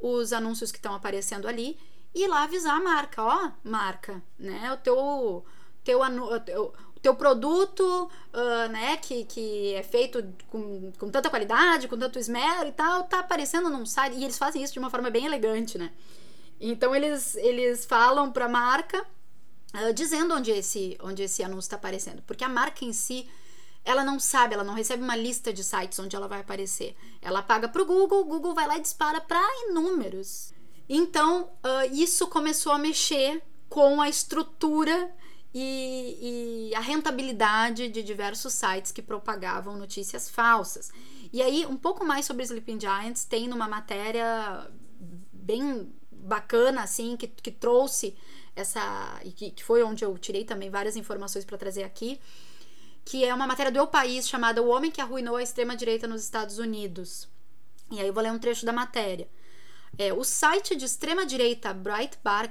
os 0.00 0.32
anúncios 0.32 0.70
que 0.70 0.78
estão 0.78 0.94
aparecendo 0.94 1.48
ali 1.48 1.78
e 2.14 2.26
lá 2.26 2.42
avisar 2.42 2.76
a 2.76 2.82
marca, 2.82 3.22
ó, 3.22 3.52
marca, 3.62 4.22
né? 4.38 4.72
O 4.72 4.76
teu 4.78 5.44
teu, 5.84 6.00
teu, 6.40 6.74
teu 7.06 7.14
produto, 7.14 8.10
uh, 8.34 8.68
né, 8.68 8.96
que, 8.96 9.24
que 9.26 9.74
é 9.74 9.82
feito 9.84 10.24
com, 10.50 10.90
com 10.98 11.08
tanta 11.08 11.30
qualidade, 11.30 11.86
com 11.86 11.96
tanto 11.96 12.18
esmero 12.18 12.68
e 12.68 12.72
tal, 12.72 13.04
tá 13.04 13.20
aparecendo 13.20 13.70
num 13.70 13.86
site. 13.86 14.16
E 14.16 14.24
eles 14.24 14.36
fazem 14.36 14.60
isso 14.60 14.72
de 14.72 14.80
uma 14.80 14.90
forma 14.90 15.08
bem 15.08 15.24
elegante, 15.24 15.78
né? 15.78 15.92
Então 16.60 16.96
eles, 16.96 17.36
eles 17.36 17.84
falam 17.84 18.32
pra 18.32 18.48
marca 18.48 19.00
uh, 19.72 19.94
dizendo 19.94 20.34
onde 20.34 20.50
esse, 20.50 20.98
onde 21.00 21.22
esse 21.22 21.44
anúncio 21.44 21.68
está 21.68 21.76
aparecendo. 21.76 22.22
Porque 22.22 22.42
a 22.42 22.48
marca 22.48 22.84
em 22.84 22.92
si 22.92 23.28
ela 23.84 24.02
não 24.02 24.18
sabe, 24.18 24.54
ela 24.54 24.64
não 24.64 24.74
recebe 24.74 25.04
uma 25.04 25.14
lista 25.14 25.52
de 25.52 25.62
sites 25.62 25.96
onde 26.00 26.16
ela 26.16 26.26
vai 26.26 26.40
aparecer. 26.40 26.96
Ela 27.22 27.40
paga 27.40 27.68
para 27.68 27.82
o 27.82 27.86
Google, 27.86 28.22
o 28.22 28.24
Google 28.24 28.52
vai 28.52 28.66
lá 28.66 28.78
e 28.78 28.80
dispara 28.80 29.20
para 29.20 29.40
inúmeros. 29.68 30.52
Então, 30.88 31.50
uh, 31.62 31.94
isso 31.94 32.26
começou 32.26 32.72
a 32.72 32.78
mexer 32.78 33.40
com 33.68 34.00
a 34.00 34.08
estrutura 34.08 35.14
e, 35.58 36.68
e, 36.70 36.74
a 36.74 36.80
rentabilidade 36.80 37.88
de 37.88 38.02
diversos 38.02 38.52
sites 38.52 38.92
que 38.92 39.00
propagavam 39.00 39.74
notícias 39.74 40.28
falsas. 40.28 40.92
E 41.32 41.40
aí, 41.40 41.64
um 41.64 41.78
pouco 41.78 42.04
mais 42.04 42.26
sobre 42.26 42.42
Sleeping 42.42 42.78
Giants 42.78 43.24
tem 43.24 43.48
numa 43.48 43.66
matéria 43.66 44.70
bem 45.32 45.90
bacana, 46.12 46.82
assim, 46.82 47.16
que, 47.16 47.26
que 47.26 47.50
trouxe 47.50 48.14
essa. 48.54 49.18
e 49.24 49.32
que, 49.32 49.50
que 49.50 49.64
foi 49.64 49.82
onde 49.82 50.04
eu 50.04 50.18
tirei 50.18 50.44
também 50.44 50.68
várias 50.68 50.94
informações 50.94 51.46
para 51.46 51.56
trazer 51.56 51.84
aqui 51.84 52.20
que 53.02 53.24
é 53.24 53.32
uma 53.32 53.46
matéria 53.46 53.70
do 53.70 53.78
El 53.78 53.86
País 53.86 54.28
chamada 54.28 54.60
O 54.60 54.66
Homem 54.66 54.90
que 54.90 55.00
Arruinou 55.00 55.36
a 55.36 55.42
Extrema-Direita 55.42 56.08
nos 56.08 56.24
Estados 56.24 56.58
Unidos. 56.58 57.28
E 57.88 58.00
aí 58.00 58.08
eu 58.08 58.12
vou 58.12 58.20
ler 58.20 58.32
um 58.32 58.38
trecho 58.38 58.66
da 58.66 58.72
matéria. 58.72 59.28
É, 59.96 60.12
o 60.12 60.24
site 60.24 60.74
de 60.74 60.84
extrema-direita 60.84 61.72
Breitbart 61.72 62.50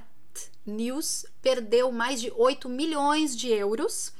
News 0.64 1.26
perdeu 1.42 1.90
mais 1.92 2.20
de 2.20 2.32
8 2.34 2.68
milhões 2.68 3.36
de 3.36 3.48
euros. 3.48 4.12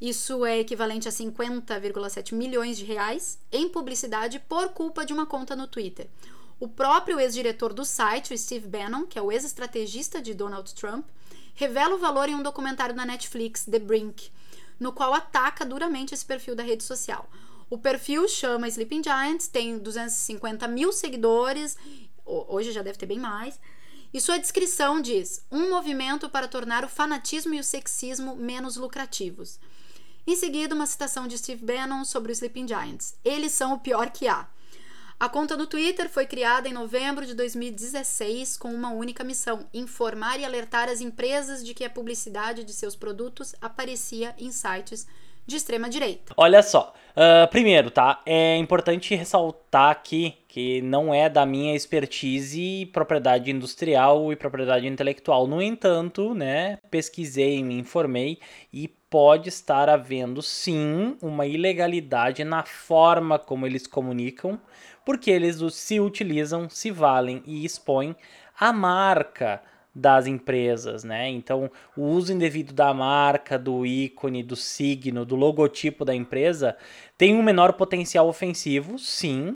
Isso 0.00 0.44
é 0.44 0.58
equivalente 0.58 1.08
a 1.08 1.12
50,7 1.12 2.34
milhões 2.34 2.76
de 2.76 2.84
reais 2.84 3.38
em 3.50 3.68
publicidade 3.68 4.38
por 4.38 4.68
culpa 4.70 5.04
de 5.04 5.12
uma 5.12 5.26
conta 5.26 5.56
no 5.56 5.66
Twitter. 5.66 6.08
O 6.58 6.68
próprio 6.68 7.20
ex-diretor 7.20 7.72
do 7.72 7.84
site, 7.84 8.32
o 8.32 8.38
Steve 8.38 8.66
Bannon, 8.66 9.06
que 9.06 9.18
é 9.18 9.22
o 9.22 9.30
ex-estrategista 9.30 10.22
de 10.22 10.32
Donald 10.32 10.74
Trump, 10.74 11.06
revela 11.54 11.94
o 11.94 11.98
valor 11.98 12.28
em 12.28 12.34
um 12.34 12.42
documentário 12.42 12.94
da 12.94 13.04
Netflix, 13.04 13.64
The 13.64 13.78
Brink, 13.78 14.30
no 14.78 14.92
qual 14.92 15.12
ataca 15.12 15.64
duramente 15.64 16.14
esse 16.14 16.24
perfil 16.24 16.54
da 16.54 16.62
rede 16.62 16.84
social. 16.84 17.28
O 17.68 17.76
perfil 17.76 18.28
chama 18.28 18.68
Sleeping 18.68 19.02
Giants, 19.02 19.48
tem 19.48 19.78
250 19.78 20.68
mil 20.68 20.92
seguidores, 20.92 21.76
hoje 22.24 22.72
já 22.72 22.82
deve 22.82 22.98
ter 22.98 23.06
bem 23.06 23.18
mais. 23.18 23.58
E 24.16 24.20
sua 24.22 24.38
descrição 24.38 24.98
diz: 24.98 25.44
um 25.52 25.68
movimento 25.68 26.30
para 26.30 26.48
tornar 26.48 26.82
o 26.82 26.88
fanatismo 26.88 27.52
e 27.52 27.60
o 27.60 27.62
sexismo 27.62 28.34
menos 28.34 28.78
lucrativos. 28.78 29.60
Em 30.26 30.34
seguida, 30.34 30.74
uma 30.74 30.86
citação 30.86 31.28
de 31.28 31.36
Steve 31.36 31.62
Bannon 31.62 32.02
sobre 32.02 32.32
os 32.32 32.38
Sleeping 32.38 32.66
Giants: 32.66 33.14
eles 33.22 33.52
são 33.52 33.74
o 33.74 33.78
pior 33.78 34.08
que 34.08 34.26
há. 34.26 34.48
A 35.20 35.28
conta 35.28 35.54
do 35.54 35.66
Twitter 35.66 36.08
foi 36.08 36.24
criada 36.24 36.66
em 36.66 36.72
novembro 36.72 37.26
de 37.26 37.34
2016 37.34 38.56
com 38.56 38.74
uma 38.74 38.88
única 38.88 39.22
missão: 39.22 39.68
informar 39.74 40.40
e 40.40 40.46
alertar 40.46 40.88
as 40.88 41.02
empresas 41.02 41.62
de 41.62 41.74
que 41.74 41.84
a 41.84 41.90
publicidade 41.90 42.64
de 42.64 42.72
seus 42.72 42.96
produtos 42.96 43.54
aparecia 43.60 44.34
em 44.38 44.50
sites 44.50 45.06
de 45.46 45.56
extrema 45.56 45.88
direita. 45.88 46.34
Olha 46.36 46.62
só, 46.62 46.92
uh, 47.16 47.48
primeiro, 47.48 47.90
tá? 47.90 48.20
É 48.26 48.56
importante 48.56 49.14
ressaltar 49.14 49.90
aqui 49.90 50.34
que 50.48 50.80
não 50.82 51.14
é 51.14 51.28
da 51.28 51.46
minha 51.46 51.76
expertise 51.76 52.86
propriedade 52.92 53.50
industrial 53.50 54.32
e 54.32 54.36
propriedade 54.36 54.86
intelectual. 54.86 55.46
No 55.46 55.62
entanto, 55.62 56.34
né, 56.34 56.78
pesquisei, 56.90 57.62
me 57.62 57.78
informei 57.78 58.38
e 58.72 58.88
pode 58.88 59.48
estar 59.48 59.88
havendo 59.88 60.42
sim 60.42 61.16
uma 61.22 61.46
ilegalidade 61.46 62.42
na 62.42 62.64
forma 62.64 63.38
como 63.38 63.66
eles 63.66 63.86
comunicam, 63.86 64.60
porque 65.04 65.30
eles 65.30 65.58
se 65.74 66.00
utilizam, 66.00 66.68
se 66.68 66.90
valem 66.90 67.42
e 67.46 67.64
expõem 67.64 68.16
a 68.58 68.72
marca 68.72 69.62
das 69.96 70.26
empresas, 70.26 71.04
né? 71.04 71.30
Então, 71.30 71.70
o 71.96 72.02
uso 72.02 72.30
indevido 72.30 72.74
da 72.74 72.92
marca, 72.92 73.58
do 73.58 73.86
ícone, 73.86 74.42
do 74.42 74.54
signo, 74.54 75.24
do 75.24 75.34
logotipo 75.34 76.04
da 76.04 76.14
empresa 76.14 76.76
tem 77.16 77.34
um 77.34 77.42
menor 77.42 77.72
potencial 77.72 78.28
ofensivo, 78.28 78.98
sim, 78.98 79.54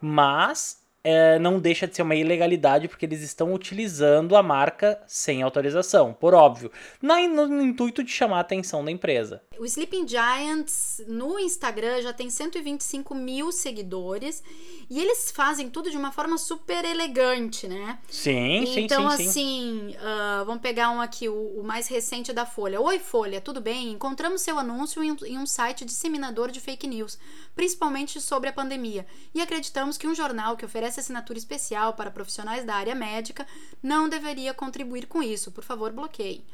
mas 0.00 0.79
é, 1.02 1.38
não 1.38 1.58
deixa 1.58 1.86
de 1.86 1.96
ser 1.96 2.02
uma 2.02 2.14
ilegalidade 2.14 2.88
porque 2.88 3.06
eles 3.06 3.22
estão 3.22 3.54
utilizando 3.54 4.36
a 4.36 4.42
marca 4.42 5.00
sem 5.06 5.42
autorização, 5.42 6.12
por 6.12 6.34
óbvio, 6.34 6.70
no, 7.00 7.14
no, 7.46 7.62
intuito 7.62 8.02
de 8.02 8.10
chamar 8.10 8.38
a 8.38 8.40
atenção 8.40 8.84
da 8.84 8.90
empresa. 8.90 9.42
O 9.58 9.64
Sleeping 9.64 10.06
Giants 10.06 11.02
no 11.06 11.38
Instagram 11.38 12.02
já 12.02 12.12
tem 12.12 12.28
125 12.30 13.14
mil 13.14 13.52
seguidores 13.52 14.42
e 14.88 15.00
eles 15.00 15.30
fazem 15.30 15.70
tudo 15.70 15.90
de 15.90 15.96
uma 15.96 16.12
forma 16.12 16.36
super 16.36 16.84
elegante, 16.84 17.68
né? 17.68 17.98
Sim, 18.08 18.64
sim, 18.66 18.80
então, 18.80 18.80
sim. 18.80 18.84
Então, 18.84 19.08
assim, 19.08 19.96
uh, 19.96 20.44
vamos 20.44 20.62
pegar 20.62 20.90
um 20.90 21.00
aqui, 21.00 21.28
o, 21.28 21.60
o, 21.60 21.62
mais 21.62 21.88
recente 21.88 22.32
da 22.32 22.44
Folha. 22.44 22.80
Oi, 22.80 22.98
Folha, 22.98 23.40
tudo 23.40 23.60
bem? 23.60 23.92
Encontramos 23.92 24.42
seu 24.42 24.58
anúncio 24.58 25.02
em, 25.02 25.16
em 25.26 25.38
um 25.38 25.46
site 25.46 25.84
disseminador 25.84 26.50
de 26.50 26.60
fake 26.60 26.86
news, 26.86 27.18
principalmente 27.54 28.20
sobre 28.20 28.48
a 28.48 28.52
pandemia, 28.52 29.06
e 29.34 29.40
acreditamos 29.40 29.96
que 29.96 30.06
um 30.06 30.14
jornal 30.14 30.56
que 30.56 30.64
oferece 30.64 30.89
assinatura 30.98 31.38
especial 31.38 31.92
para 31.92 32.10
profissionais 32.10 32.64
da 32.64 32.74
área 32.74 32.94
médica 32.94 33.46
não 33.80 34.08
deveria 34.08 34.52
contribuir 34.52 35.06
com 35.06 35.22
isso. 35.22 35.52
Por 35.52 35.62
favor, 35.62 35.92
bloqueie. 35.92 36.44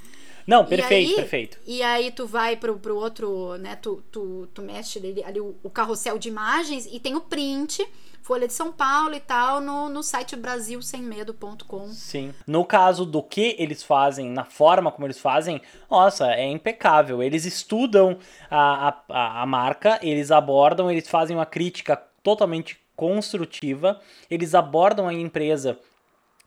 Não, 0.46 0.64
perfeito, 0.64 1.10
aí, 1.10 1.16
perfeito. 1.16 1.58
E 1.66 1.82
aí 1.82 2.10
tu 2.10 2.26
vai 2.26 2.56
pro, 2.56 2.78
pro 2.78 2.96
outro, 2.96 3.56
né? 3.56 3.76
Tu, 3.76 4.02
tu, 4.12 4.48
tu 4.52 4.62
mexe 4.62 4.98
ali, 4.98 5.24
ali 5.24 5.40
o, 5.40 5.56
o 5.62 5.70
carrossel 5.70 6.18
de 6.18 6.28
imagens 6.28 6.86
e 6.86 7.00
tem 7.00 7.16
o 7.16 7.20
print 7.20 7.84
Folha 8.26 8.48
de 8.48 8.54
São 8.54 8.72
Paulo 8.72 9.14
e 9.14 9.20
tal, 9.20 9.60
no, 9.60 9.88
no 9.88 10.02
site 10.02 10.34
brasilsemmedo.com. 10.34 11.86
Sim. 11.90 12.34
No 12.44 12.64
caso 12.64 13.06
do 13.06 13.22
que 13.22 13.54
eles 13.56 13.84
fazem, 13.84 14.28
na 14.28 14.44
forma 14.44 14.90
como 14.90 15.06
eles 15.06 15.20
fazem, 15.20 15.62
nossa, 15.88 16.32
é 16.32 16.44
impecável. 16.44 17.22
Eles 17.22 17.44
estudam 17.44 18.18
a, 18.50 18.96
a, 19.08 19.42
a 19.42 19.46
marca, 19.46 20.00
eles 20.02 20.32
abordam, 20.32 20.90
eles 20.90 21.08
fazem 21.08 21.36
uma 21.36 21.46
crítica 21.46 21.96
totalmente 22.20 22.76
construtiva, 22.96 24.00
eles 24.30 24.54
abordam 24.54 25.06
a 25.06 25.12
empresa 25.12 25.78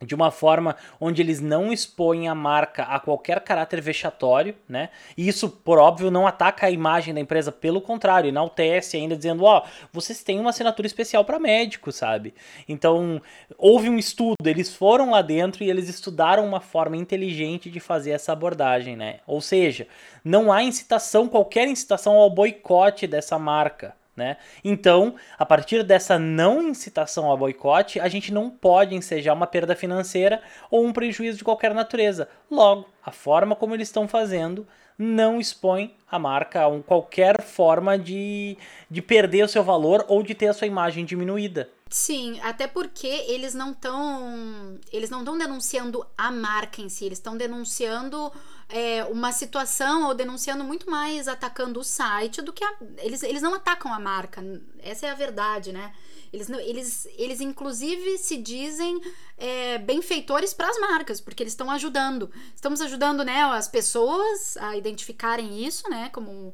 de 0.06 0.16
uma 0.16 0.32
forma 0.32 0.76
onde 1.00 1.22
eles 1.22 1.42
não 1.42 1.74
expõem 1.74 2.28
a 2.28 2.36
marca 2.36 2.84
a 2.84 3.00
qualquer 3.00 3.42
caráter 3.42 3.82
vexatório, 3.82 4.56
né? 4.68 4.90
E 5.18 5.28
isso, 5.28 5.50
por 5.50 5.78
óbvio, 5.78 6.10
não 6.10 6.26
ataca 6.26 6.68
a 6.68 6.72
imagem 6.72 7.14
da 7.14 7.20
empresa, 7.20 7.52
pelo 7.52 7.82
contrário, 7.82 8.30
enaltece 8.30 8.96
ainda 8.96 9.16
dizendo, 9.16 9.44
ó, 9.44 9.60
oh, 9.60 9.88
vocês 9.92 10.24
têm 10.24 10.40
uma 10.40 10.52
assinatura 10.52 10.88
especial 10.88 11.26
para 11.26 11.40
médico, 11.40 11.92
sabe? 11.92 12.34
Então, 12.68 13.22
houve 13.58 13.90
um 13.90 13.98
estudo, 13.98 14.36
eles 14.46 14.74
foram 14.74 15.12
lá 15.12 15.22
dentro 15.22 15.64
e 15.64 15.70
eles 15.70 15.90
estudaram 15.90 16.46
uma 16.46 16.62
forma 16.62 16.96
inteligente 16.96 17.70
de 17.70 17.80
fazer 17.80 18.12
essa 18.12 18.32
abordagem, 18.32 18.96
né? 18.96 19.20
Ou 19.28 19.42
seja, 19.42 19.88
não 20.24 20.52
há 20.52 20.64
incitação, 20.64 21.28
qualquer 21.28 21.68
incitação 21.68 22.16
ao 22.16 22.30
boicote 22.30 23.06
dessa 23.06 23.38
marca. 23.38 23.99
Né? 24.20 24.36
Então, 24.66 25.16
a 25.38 25.46
partir 25.46 25.82
dessa 25.82 26.20
não 26.20 26.62
incitação 26.62 27.28
ao 27.28 27.38
boicote, 27.38 28.02
a 28.02 28.10
gente 28.10 28.34
não 28.34 28.50
pode 28.50 28.94
ensejar 28.94 29.34
uma 29.34 29.48
perda 29.48 29.74
financeira 29.78 30.42
ou 30.70 30.86
um 30.86 30.92
prejuízo 30.92 31.38
de 31.38 31.44
qualquer 31.46 31.74
natureza. 31.74 32.28
Logo, 32.52 32.86
a 33.02 33.12
forma 33.12 33.56
como 33.56 33.74
eles 33.74 33.88
estão 33.88 34.10
fazendo 34.10 34.68
não 34.98 35.40
expõe 35.40 35.96
a 36.12 36.20
marca 36.20 36.66
a 36.66 36.80
qualquer 36.82 37.42
forma 37.42 37.98
de, 37.98 38.58
de 38.92 39.02
perder 39.02 39.46
o 39.46 39.48
seu 39.48 39.64
valor 39.64 40.04
ou 40.10 40.22
de 40.22 40.36
ter 40.36 40.48
a 40.48 40.54
sua 40.54 40.68
imagem 40.68 41.06
diminuída. 41.06 41.70
Sim, 41.90 42.40
até 42.42 42.68
porque 42.68 43.08
eles 43.08 43.56
não 43.56 43.72
estão. 43.72 44.80
Eles 44.92 45.10
não 45.10 45.20
estão 45.20 45.36
denunciando 45.36 46.06
a 46.16 46.32
marca 46.32 46.82
em 46.82 46.88
si, 46.90 47.06
eles 47.06 47.18
estão 47.18 47.36
denunciando 47.36 48.32
é, 48.70 49.04
uma 49.06 49.32
situação 49.32 50.08
ou 50.08 50.14
denunciando 50.14 50.64
muito 50.64 50.88
mais 50.88 51.28
atacando 51.28 51.80
o 51.80 51.84
site 51.84 52.44
do 52.44 52.54
que 52.54 52.64
a, 52.64 52.76
eles, 53.00 53.24
eles 53.24 53.42
não 53.42 53.56
atacam 53.56 53.92
a 53.92 54.00
marca. 54.00 54.44
Essa 54.78 55.08
é 55.08 55.10
a 55.10 55.16
verdade, 55.16 55.72
né? 55.72 55.92
Eles, 56.32 56.48
eles, 56.48 57.08
eles 57.18 57.42
inclusive 57.42 58.20
se 58.20 58.38
dizem 58.38 59.02
é, 59.36 59.80
benfeitores 59.80 60.54
para 60.54 60.70
as 60.70 60.80
marcas, 60.80 61.20
porque 61.20 61.42
eles 61.42 61.54
estão 61.54 61.72
ajudando. 61.72 62.30
Estamos 62.56 62.82
ajudando 62.82 63.26
né, 63.26 63.46
as 63.46 63.68
pessoas 63.68 64.56
a 64.58 64.78
identificarem 64.78 65.66
isso, 65.66 65.90
né? 65.90 66.10
Como, 66.14 66.54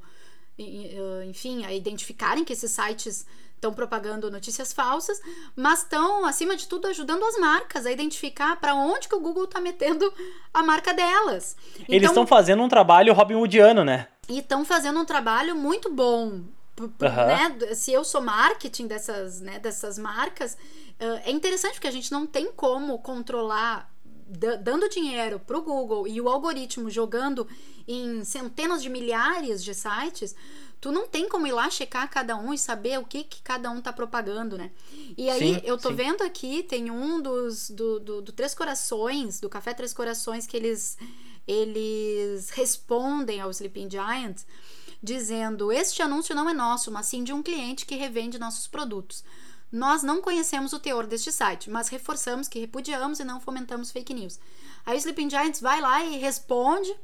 enfim, 1.27 1.65
a 1.65 1.73
identificarem 1.73 2.45
que 2.45 2.53
esses 2.53 2.71
sites 2.71 3.25
estão 3.65 3.73
propagando 3.73 4.29
notícias 4.29 4.71
falsas, 4.71 5.19
mas 5.55 5.79
estão, 5.79 6.25
acima 6.25 6.55
de 6.55 6.67
tudo, 6.67 6.87
ajudando 6.87 7.23
as 7.23 7.37
marcas 7.37 7.85
a 7.85 7.91
identificar 7.91 8.55
para 8.57 8.75
onde 8.75 9.07
que 9.07 9.15
o 9.15 9.19
Google 9.19 9.45
está 9.45 9.59
metendo 9.59 10.11
a 10.53 10.61
marca 10.61 10.93
delas. 10.93 11.57
Eles 11.89 12.09
estão 12.09 12.23
então, 12.23 12.27
fazendo 12.27 12.61
um 12.61 12.69
trabalho 12.69 13.13
Robin 13.13 13.35
Hoodiano, 13.35 13.83
né? 13.83 14.07
E 14.29 14.39
estão 14.39 14.63
fazendo 14.63 14.99
um 14.99 15.05
trabalho 15.05 15.55
muito 15.55 15.91
bom. 15.91 16.41
Uhum. 16.79 16.89
Né? 16.99 17.73
Se 17.73 17.91
eu 17.91 18.03
sou 18.03 18.21
marketing 18.21 18.87
dessas, 18.87 19.39
né, 19.41 19.59
dessas 19.59 19.97
marcas, 19.97 20.57
é 20.99 21.31
interessante 21.31 21.73
porque 21.73 21.87
a 21.87 21.91
gente 21.91 22.11
não 22.11 22.27
tem 22.27 22.51
como 22.51 22.99
controlar 22.99 23.89
dando 24.61 24.89
dinheiro 24.89 25.39
para 25.39 25.57
o 25.57 25.61
Google 25.61 26.07
e 26.07 26.19
o 26.19 26.27
algoritmo 26.27 26.89
jogando 26.89 27.47
em 27.87 28.23
centenas 28.23 28.81
de 28.81 28.89
milhares 28.89 29.63
de 29.63 29.73
sites, 29.73 30.35
tu 30.79 30.91
não 30.91 31.07
tem 31.07 31.27
como 31.27 31.47
ir 31.47 31.51
lá 31.51 31.69
checar 31.69 32.09
cada 32.09 32.35
um 32.35 32.53
e 32.53 32.57
saber 32.57 32.99
o 32.99 33.05
que, 33.05 33.23
que 33.23 33.41
cada 33.41 33.69
um 33.71 33.81
tá 33.81 33.91
propagando, 33.91 34.57
né? 34.57 34.71
E 35.17 35.29
aí, 35.29 35.55
sim, 35.55 35.61
eu 35.63 35.77
tô 35.77 35.89
sim. 35.89 35.95
vendo 35.95 36.23
aqui, 36.23 36.63
tem 36.63 36.91
um 36.91 37.21
dos 37.21 37.69
do, 37.69 37.99
do, 37.99 38.21
do, 38.21 38.31
Três 38.31 38.53
Corações, 38.53 39.39
do 39.39 39.49
Café 39.49 39.73
Três 39.73 39.93
Corações, 39.93 40.45
que 40.45 40.55
eles, 40.55 40.97
eles 41.47 42.49
respondem 42.51 43.41
ao 43.41 43.51
Sleeping 43.51 43.89
Giants 43.89 44.45
dizendo: 45.01 45.71
Este 45.71 46.01
anúncio 46.01 46.35
não 46.35 46.49
é 46.49 46.53
nosso, 46.53 46.91
mas 46.91 47.05
sim 47.05 47.23
de 47.23 47.31
um 47.31 47.43
cliente 47.43 47.85
que 47.85 47.95
revende 47.95 48.39
nossos 48.39 48.67
produtos. 48.67 49.23
Nós 49.71 50.03
não 50.03 50.21
conhecemos 50.21 50.73
o 50.73 50.79
teor 50.79 51.05
deste 51.05 51.31
site, 51.31 51.69
mas 51.69 51.89
reforçamos 51.89 52.47
que 52.47 52.59
repudiamos 52.59 53.19
e 53.19 53.23
não 53.23 53.41
fomentamos 53.41 53.91
fake 53.91 54.13
news. 54.13 54.39
Aí 54.85 54.95
o 54.95 54.99
Sleeping 54.99 55.29
Giants 55.29 55.59
vai 55.59 55.81
lá 55.81 56.03
e 56.03 56.17
responde 56.17 56.95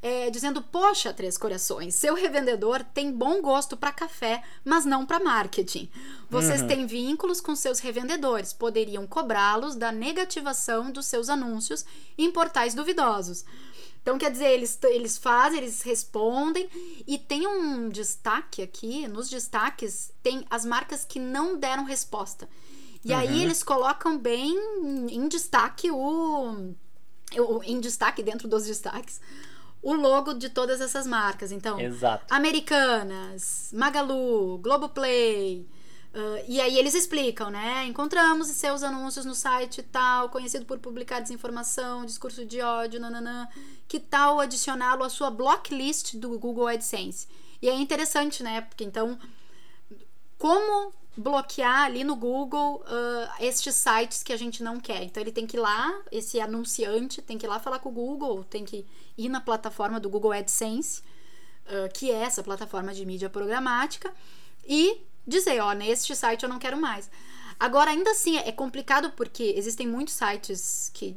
é, 0.00 0.30
dizendo: 0.30 0.62
Poxa, 0.62 1.12
Três 1.12 1.36
Corações, 1.36 1.94
seu 1.94 2.14
revendedor 2.14 2.84
tem 2.94 3.12
bom 3.12 3.40
gosto 3.42 3.76
para 3.76 3.92
café, 3.92 4.42
mas 4.64 4.84
não 4.84 5.04
para 5.04 5.22
marketing. 5.22 5.90
Vocês 6.30 6.60
uhum. 6.60 6.68
têm 6.68 6.86
vínculos 6.86 7.40
com 7.40 7.54
seus 7.56 7.80
revendedores, 7.80 8.52
poderiam 8.52 9.06
cobrá-los 9.06 9.74
da 9.74 9.90
negativação 9.90 10.90
dos 10.90 11.06
seus 11.06 11.28
anúncios 11.28 11.84
em 12.16 12.30
portais 12.30 12.74
duvidosos. 12.74 13.44
Então, 14.00 14.16
quer 14.16 14.30
dizer, 14.30 14.50
eles, 14.50 14.78
eles 14.84 15.18
fazem, 15.18 15.58
eles 15.58 15.82
respondem, 15.82 16.68
e 17.06 17.18
tem 17.18 17.46
um 17.46 17.88
destaque 17.88 18.62
aqui: 18.62 19.08
nos 19.08 19.28
destaques, 19.28 20.12
tem 20.22 20.46
as 20.48 20.64
marcas 20.64 21.04
que 21.04 21.18
não 21.18 21.58
deram 21.58 21.84
resposta. 21.84 22.48
E 23.04 23.12
uhum. 23.12 23.18
aí 23.18 23.42
eles 23.42 23.62
colocam 23.62 24.16
bem 24.18 24.56
em 25.10 25.28
destaque 25.28 25.90
o, 25.90 26.74
o. 27.36 27.62
Em 27.64 27.80
destaque 27.80 28.22
dentro 28.22 28.48
dos 28.48 28.64
destaques 28.64 29.20
o 29.82 29.94
logo 29.94 30.34
de 30.34 30.48
todas 30.48 30.80
essas 30.80 31.06
marcas. 31.06 31.52
Então, 31.52 31.78
Exato. 31.80 32.24
Americanas, 32.30 33.70
Magalu, 33.72 34.58
Globoplay. 34.58 35.66
Uh, 36.14 36.42
e 36.48 36.60
aí 36.60 36.78
eles 36.78 36.94
explicam, 36.94 37.50
né? 37.50 37.84
Encontramos 37.86 38.48
seus 38.48 38.82
anúncios 38.82 39.24
no 39.24 39.34
site 39.34 39.82
tal, 39.82 40.30
conhecido 40.30 40.64
por 40.64 40.78
publicar 40.78 41.20
desinformação, 41.20 42.04
discurso 42.04 42.44
de 42.44 42.60
ódio, 42.60 42.98
nananã. 42.98 43.46
Que 43.86 44.00
tal 44.00 44.40
adicioná-lo 44.40 45.04
à 45.04 45.10
sua 45.10 45.30
blocklist 45.30 46.16
do 46.16 46.38
Google 46.38 46.66
AdSense? 46.66 47.28
E 47.60 47.68
é 47.68 47.74
interessante, 47.74 48.42
né? 48.42 48.62
Porque 48.62 48.84
então, 48.84 49.18
como 50.38 50.92
bloquear 51.18 51.82
ali 51.82 52.04
no 52.04 52.14
Google 52.14 52.76
uh, 52.86 53.44
estes 53.44 53.74
sites 53.74 54.22
que 54.22 54.32
a 54.32 54.36
gente 54.36 54.62
não 54.62 54.78
quer. 54.78 55.02
Então 55.02 55.20
ele 55.20 55.32
tem 55.32 55.46
que 55.46 55.56
ir 55.56 55.60
lá, 55.60 56.00
esse 56.12 56.40
anunciante 56.40 57.20
tem 57.20 57.36
que 57.36 57.44
ir 57.44 57.48
lá 57.48 57.58
falar 57.58 57.80
com 57.80 57.88
o 57.88 57.92
Google, 57.92 58.44
tem 58.44 58.64
que 58.64 58.86
ir 59.16 59.28
na 59.28 59.40
plataforma 59.40 59.98
do 59.98 60.08
Google 60.08 60.30
AdSense, 60.30 61.02
uh, 61.66 61.92
que 61.92 62.10
é 62.12 62.22
essa 62.22 62.40
plataforma 62.40 62.94
de 62.94 63.04
mídia 63.04 63.28
programática, 63.28 64.14
e 64.64 65.02
dizer, 65.26 65.60
ó, 65.60 65.72
neste 65.72 66.14
site 66.14 66.44
eu 66.44 66.48
não 66.48 66.60
quero 66.60 66.80
mais. 66.80 67.10
Agora, 67.58 67.90
ainda 67.90 68.12
assim, 68.12 68.36
é 68.36 68.52
complicado 68.52 69.10
porque 69.16 69.54
existem 69.56 69.88
muitos 69.88 70.14
sites 70.14 70.92
que 70.94 71.16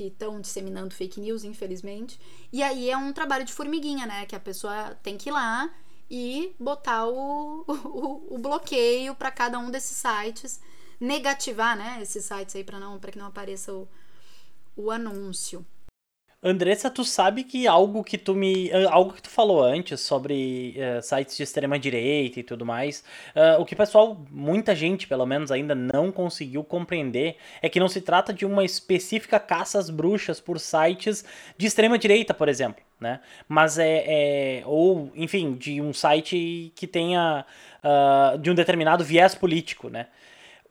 estão 0.00 0.40
disseminando 0.40 0.94
fake 0.94 1.20
news, 1.20 1.44
infelizmente. 1.44 2.18
E 2.50 2.62
aí 2.62 2.88
é 2.88 2.96
um 2.96 3.12
trabalho 3.12 3.44
de 3.44 3.52
formiguinha, 3.52 4.06
né? 4.06 4.24
Que 4.24 4.34
a 4.34 4.40
pessoa 4.40 4.96
tem 5.02 5.18
que 5.18 5.28
ir 5.28 5.32
lá 5.32 5.70
e 6.10 6.54
botar 6.58 7.06
o, 7.08 7.64
o, 7.66 8.34
o 8.34 8.38
bloqueio 8.38 9.14
para 9.14 9.30
cada 9.30 9.58
um 9.58 9.70
desses 9.70 9.96
sites, 9.96 10.60
negativar, 11.00 11.76
né, 11.76 11.98
esses 12.00 12.24
sites 12.24 12.56
aí 12.56 12.64
para 12.64 12.80
não 12.80 12.98
para 12.98 13.12
que 13.12 13.18
não 13.18 13.26
apareça 13.26 13.72
o, 13.72 13.88
o 14.76 14.90
anúncio. 14.90 15.64
Andressa, 16.48 16.88
tu 16.88 17.04
sabe 17.04 17.42
que 17.42 17.66
algo 17.66 18.04
que 18.04 18.16
tu 18.16 18.32
me. 18.32 18.70
Eh, 18.70 18.86
algo 18.88 19.12
que 19.12 19.20
tu 19.20 19.28
falou 19.28 19.64
antes 19.64 20.00
sobre 20.00 20.76
uh, 20.76 21.02
sites 21.02 21.36
de 21.36 21.42
extrema 21.42 21.76
direita 21.76 22.38
e 22.38 22.42
tudo 22.44 22.64
mais. 22.64 23.02
Uh, 23.34 23.60
o 23.60 23.64
que 23.64 23.74
pessoal, 23.74 24.16
muita 24.30 24.72
gente 24.72 25.08
pelo 25.08 25.26
menos, 25.26 25.50
ainda 25.50 25.74
não 25.74 26.12
conseguiu 26.12 26.62
compreender 26.62 27.36
é 27.60 27.68
que 27.68 27.80
não 27.80 27.88
se 27.88 28.00
trata 28.00 28.32
de 28.32 28.46
uma 28.46 28.64
específica 28.64 29.40
caça 29.40 29.76
às 29.76 29.90
bruxas 29.90 30.40
por 30.40 30.60
sites 30.60 31.24
de 31.58 31.66
extrema 31.66 31.98
direita, 31.98 32.32
por 32.32 32.48
exemplo. 32.48 32.80
Né? 33.00 33.18
Mas 33.48 33.76
é, 33.76 34.04
é. 34.06 34.62
Ou, 34.66 35.10
enfim, 35.16 35.54
de 35.54 35.80
um 35.80 35.92
site 35.92 36.72
que 36.76 36.86
tenha. 36.86 37.44
Uh, 37.82 38.38
de 38.38 38.50
um 38.50 38.54
determinado 38.54 39.04
viés 39.04 39.34
político, 39.34 39.88
né? 39.88 40.06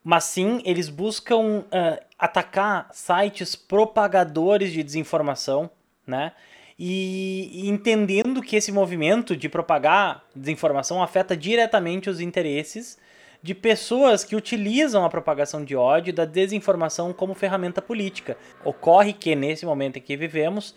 Mas 0.08 0.22
sim 0.22 0.62
eles 0.64 0.88
buscam 0.88 1.64
uh, 1.64 2.04
atacar 2.16 2.88
sites 2.92 3.56
propagadores 3.56 4.72
de 4.72 4.80
desinformação, 4.84 5.68
né? 6.06 6.30
E, 6.78 7.68
entendendo 7.68 8.40
que 8.40 8.54
esse 8.54 8.70
movimento 8.70 9.36
de 9.36 9.48
propagar 9.48 10.22
desinformação 10.32 11.02
afeta 11.02 11.36
diretamente 11.36 12.08
os 12.08 12.20
interesses 12.20 12.96
de 13.42 13.52
pessoas 13.52 14.22
que 14.22 14.36
utilizam 14.36 15.04
a 15.04 15.10
propagação 15.10 15.64
de 15.64 15.74
ódio 15.74 16.10
e 16.10 16.14
da 16.14 16.24
desinformação 16.24 17.12
como 17.12 17.34
ferramenta 17.34 17.82
política. 17.82 18.38
Ocorre 18.64 19.12
que, 19.12 19.34
nesse 19.34 19.66
momento 19.66 19.96
em 19.96 20.02
que 20.02 20.16
vivemos, 20.16 20.72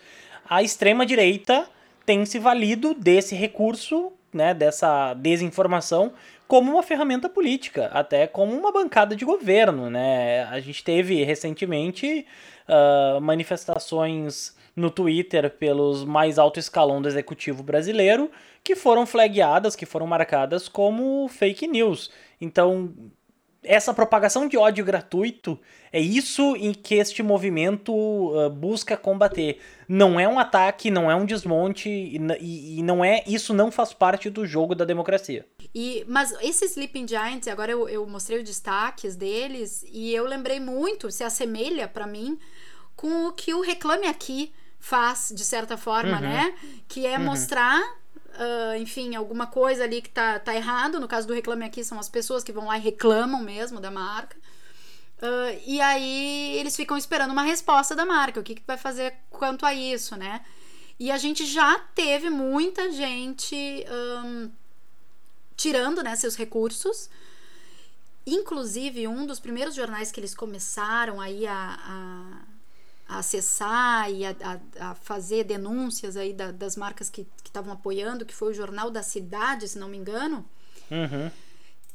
a 0.50 0.64
extrema-direita 0.64 1.70
tem 2.04 2.26
se 2.26 2.40
valido 2.40 2.96
desse 2.96 3.36
recurso, 3.36 4.12
né, 4.34 4.54
dessa 4.54 5.14
desinformação, 5.14 6.14
como 6.48 6.72
uma 6.72 6.84
ferramenta 6.84 7.30
política, 7.30 7.88
até 7.94 8.26
como 8.26 8.58
uma 8.58 8.72
bancada 8.72 9.16
de 9.16 9.24
governo, 9.24 9.90
né? 9.90 10.44
A 10.46 10.60
gente 10.60 10.84
teve 10.84 11.24
recentemente 11.24 12.26
uh, 12.68 13.22
manifestações 13.22 14.58
no 14.76 14.90
Twitter 14.90 15.50
pelos 15.52 16.04
mais 16.06 16.40
alto 16.40 16.60
escalão 16.60 17.02
do 17.02 17.08
executivo 17.08 17.62
brasileiro 17.62 18.32
que 18.64 18.76
foram 18.76 19.06
flagueadas, 19.06 19.76
que 19.76 19.86
foram 19.86 20.08
marcadas 20.08 20.68
como 20.68 21.28
fake 21.28 21.68
news. 21.68 22.10
Então, 22.40 22.94
essa 23.64 23.94
propagação 23.94 24.48
de 24.48 24.58
ódio 24.58 24.86
gratuito 24.86 25.60
é 25.92 26.00
isso 26.00 26.56
em 26.56 26.74
que 26.74 26.96
este 26.96 27.22
movimento 27.22 27.94
uh, 27.94 28.50
busca 28.50 28.96
combater. 28.96 29.60
Não 29.88 30.20
é 30.20 30.28
um 30.28 30.40
ataque, 30.40 30.90
não 30.90 31.10
é 31.10 31.16
um 31.16 31.26
desmonte 31.26 31.90
e, 31.90 32.18
e, 32.40 32.80
e, 32.80 32.84
não 32.84 33.04
é 33.04 33.24
isso 33.28 33.54
não 33.54 33.72
faz 33.72 33.92
parte 33.92 34.30
do 34.30 34.46
jogo 34.46 34.76
da 34.76 34.86
democracia. 34.86 35.46
E 35.74 36.06
mas 36.08 36.32
esses 36.42 36.72
Sleeping 36.72 37.08
Giants, 37.08 37.48
agora 37.48 37.72
eu, 37.72 37.90
eu 37.90 38.06
mostrei 38.08 38.40
os 38.40 38.46
destaques 38.46 39.16
deles 39.16 39.84
e 39.92 40.14
eu 40.14 40.26
lembrei 40.26 40.60
muito, 40.60 41.12
se 41.12 41.24
assemelha 41.24 41.88
para 41.88 42.08
mim 42.08 42.40
com 42.96 43.28
o 43.28 43.34
que 43.34 43.54
o 43.54 43.62
Reclame 43.62 44.08
Aqui 44.08 44.54
faz 44.80 45.32
de 45.36 45.44
certa 45.44 45.76
forma, 45.76 46.16
uhum. 46.16 46.22
né? 46.22 46.54
Que 46.88 47.06
é 47.06 47.18
uhum. 47.18 47.26
mostrar 47.26 47.82
uh, 48.40 48.76
enfim, 48.78 49.16
alguma 49.16 49.46
coisa 49.46 49.84
ali 49.84 50.02
que 50.02 50.10
tá, 50.10 50.40
tá 50.40 50.56
errado. 50.56 51.00
No 51.00 51.08
caso 51.08 51.28
do 51.28 51.34
Reclame 51.34 51.66
Aqui, 51.66 51.84
são 51.84 52.00
as 52.00 52.10
pessoas 52.10 52.44
que 52.44 52.52
vão 52.52 52.68
lá 52.68 52.78
e 52.78 52.82
reclamam 52.82 53.42
mesmo 53.42 53.80
da 53.80 53.92
marca. 53.92 54.38
Uh, 55.22 55.62
e 55.66 55.82
aí 55.82 56.56
eles 56.58 56.76
ficam 56.76 56.98
esperando 56.98 57.32
uma 57.32 57.44
resposta 57.44 57.96
da 57.96 58.06
marca. 58.06 58.40
O 58.40 58.44
que, 58.44 58.56
que 58.56 58.64
vai 58.66 58.78
fazer 58.78 59.14
quanto 59.30 59.66
a 59.66 59.74
isso, 59.74 60.16
né? 60.16 60.42
E 60.98 61.12
a 61.12 61.18
gente 61.18 61.46
já 61.46 61.80
teve 61.96 62.30
muita 62.30 62.92
gente 62.92 63.86
um, 64.26 64.50
tirando 65.56 66.04
né, 66.04 66.16
seus 66.16 66.36
recursos. 66.36 67.10
Inclusive, 68.26 69.08
um 69.08 69.26
dos 69.26 69.40
primeiros 69.40 69.76
jornais 69.76 70.12
que 70.12 70.20
eles 70.20 70.36
começaram 70.36 71.22
aí 71.22 71.48
a, 71.48 71.80
a, 71.82 72.42
a 73.10 73.18
acessar 73.18 74.12
e 74.12 74.24
a, 74.24 74.36
a, 74.44 74.92
a 74.92 74.96
fazer 74.96 75.44
denúncias 75.44 76.16
aí 76.16 76.32
da, 76.32 76.52
das 76.52 76.76
marcas 76.76 77.10
que 77.10 77.28
estavam 77.44 77.74
apoiando, 77.74 78.24
que 78.24 78.36
foi 78.36 78.52
o 78.52 78.54
Jornal 78.54 78.92
da 78.92 79.02
Cidade, 79.02 79.68
se 79.68 79.80
não 79.80 79.90
me 79.90 79.98
engano. 79.98 80.46
Uhum. 80.92 81.32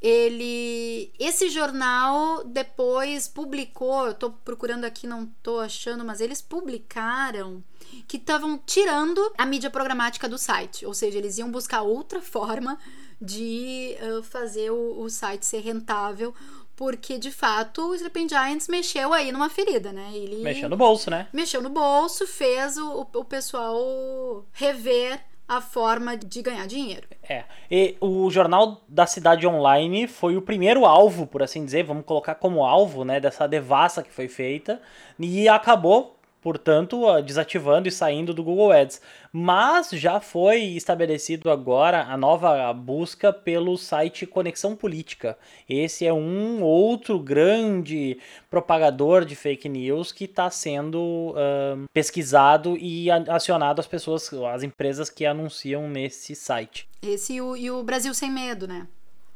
Ele, 0.03 1.11
esse 1.19 1.49
jornal 1.49 2.45
depois 2.45 3.27
publicou, 3.27 4.07
eu 4.07 4.11
estou 4.11 4.33
procurando 4.45 4.85
aqui, 4.85 5.07
não 5.07 5.23
estou 5.23 5.61
achando, 5.61 6.05
mas 6.05 6.21
eles 6.21 6.43
publicaram 6.43 7.65
que 8.07 8.19
estavam 8.19 8.59
tirando 8.59 9.33
a 9.39 9.47
mídia 9.47 9.71
programática 9.71 10.29
do 10.29 10.37
site, 10.37 10.85
ou 10.85 10.93
seja, 10.93 11.17
eles 11.17 11.39
iam 11.39 11.51
buscar 11.51 11.83
outra 11.83 12.21
forma 12.21 12.77
de 13.19 13.97
uh, 14.03 14.23
fazer 14.23 14.71
o, 14.71 15.01
o 15.01 15.09
site 15.09 15.47
ser 15.47 15.61
rentável 15.61 16.35
porque, 16.77 17.19
de 17.19 17.31
fato, 17.31 17.89
o 17.89 17.95
Sleeping 17.95 18.29
Giants 18.29 18.69
mexeu 18.69 19.13
aí 19.13 19.31
numa 19.31 19.49
ferida, 19.49 19.93
né? 19.93 20.11
Ele 20.13 20.43
mexeu 20.43 20.69
no 20.69 20.77
bolso, 20.77 21.11
né? 21.11 21.29
Mexeu 21.33 21.63
no 21.63 21.71
bolso, 21.71 22.27
fez 22.27 22.77
o, 22.77 23.07
o 23.15 23.25
pessoal 23.25 24.45
rever 24.53 25.21
a 25.47 25.61
forma 25.61 26.17
de 26.17 26.43
ganhar 26.43 26.67
dinheiro. 26.67 27.07
É. 27.29 27.45
E 27.71 27.97
o 28.01 28.31
Jornal 28.31 28.83
da 28.89 29.07
Cidade 29.07 29.47
Online 29.47 30.09
foi 30.09 30.37
o 30.37 30.43
primeiro 30.43 30.87
alvo, 30.87 31.27
por 31.27 31.43
assim 31.43 31.65
dizer, 31.65 31.85
vamos 31.85 32.05
colocar 32.05 32.35
como 32.35 32.65
alvo, 32.65 33.05
né, 33.05 33.21
dessa 33.21 33.47
devassa 33.47 34.03
que 34.03 34.11
foi 34.11 34.27
feita, 34.27 34.81
e 35.19 35.49
acabou 35.49 36.17
portanto, 36.45 37.01
desativando 37.23 37.89
e 37.89 37.91
saindo 37.91 38.35
do 38.35 38.45
Google 38.45 38.71
Ads. 38.71 39.01
Mas 39.33 39.89
já 39.89 40.21
foi 40.21 40.61
estabelecido 40.61 41.51
agora 41.51 42.03
a 42.03 42.19
nova 42.19 42.71
busca 42.75 43.33
pelo 43.33 43.79
site 43.79 44.27
Conexão 44.27 44.77
Política. 44.77 45.39
Esse 45.67 46.07
é 46.07 46.13
um 46.13 46.63
outro 46.63 47.19
grande 47.19 48.19
propagador 48.51 49.25
de 49.25 49.35
fake 49.35 49.71
news 49.71 50.13
que 50.13 50.25
está 50.25 50.51
sendo 50.51 50.99
uh, 51.31 51.85
pesquisado 51.95 52.77
e 52.77 53.11
acionado 53.11 53.81
as 53.81 53.87
pessoas, 53.87 54.31
as 54.53 54.63
empresas 54.63 55.09
que 55.09 55.25
anunciam 55.25 55.89
nesse 55.89 56.35
site. 56.35 56.87
Esse 57.03 57.37
e 57.37 57.41
o, 57.41 57.57
e 57.57 57.71
o 57.71 57.83
Brasil 57.83 58.13
Sem 58.13 58.31
Medo, 58.31 58.69
né? 58.69 58.87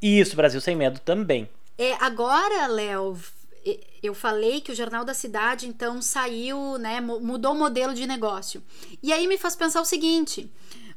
Isso, 0.01 0.37
Brasil 0.37 0.61
Sem 0.61 0.77
Medo 0.77 1.01
também. 1.01 1.49
É, 1.79 1.95
agora, 2.01 2.67
Léo, 2.67 3.17
eu 4.03 4.15
falei 4.15 4.61
que 4.61 4.73
o 4.73 4.75
Jornal 4.75 5.05
da 5.05 5.15
Cidade 5.15 5.69
então 5.69 6.01
saiu, 6.01 6.79
né, 6.79 7.01
mudou 7.01 7.53
o 7.53 7.59
modelo 7.59 7.95
de 7.95 8.07
negócio. 8.07 8.63
E 9.03 9.13
aí 9.13 9.27
me 9.27 9.39
faz 9.39 9.57
pensar 9.57 9.81
o 9.81 9.85
seguinte, 9.85 10.51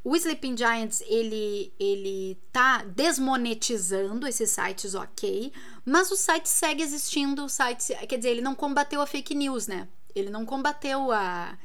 o 0.03 0.15
Sleeping 0.15 0.57
Giants, 0.57 1.03
ele, 1.05 1.71
ele 1.79 2.37
tá 2.51 2.83
desmonetizando 2.83 4.27
esses 4.27 4.49
sites, 4.49 4.95
ok, 4.95 5.53
mas 5.85 6.09
o 6.09 6.15
site 6.15 6.49
segue 6.49 6.81
existindo, 6.81 7.45
o 7.45 7.49
site, 7.49 7.93
quer 8.07 8.17
dizer, 8.17 8.29
ele 8.29 8.41
não 8.41 8.55
combateu 8.55 8.99
a 8.99 9.05
fake 9.05 9.35
news, 9.35 9.67
né? 9.67 9.87
Ele 10.15 10.29
não 10.29 10.45
combateu 10.45 11.11
a... 11.11 11.57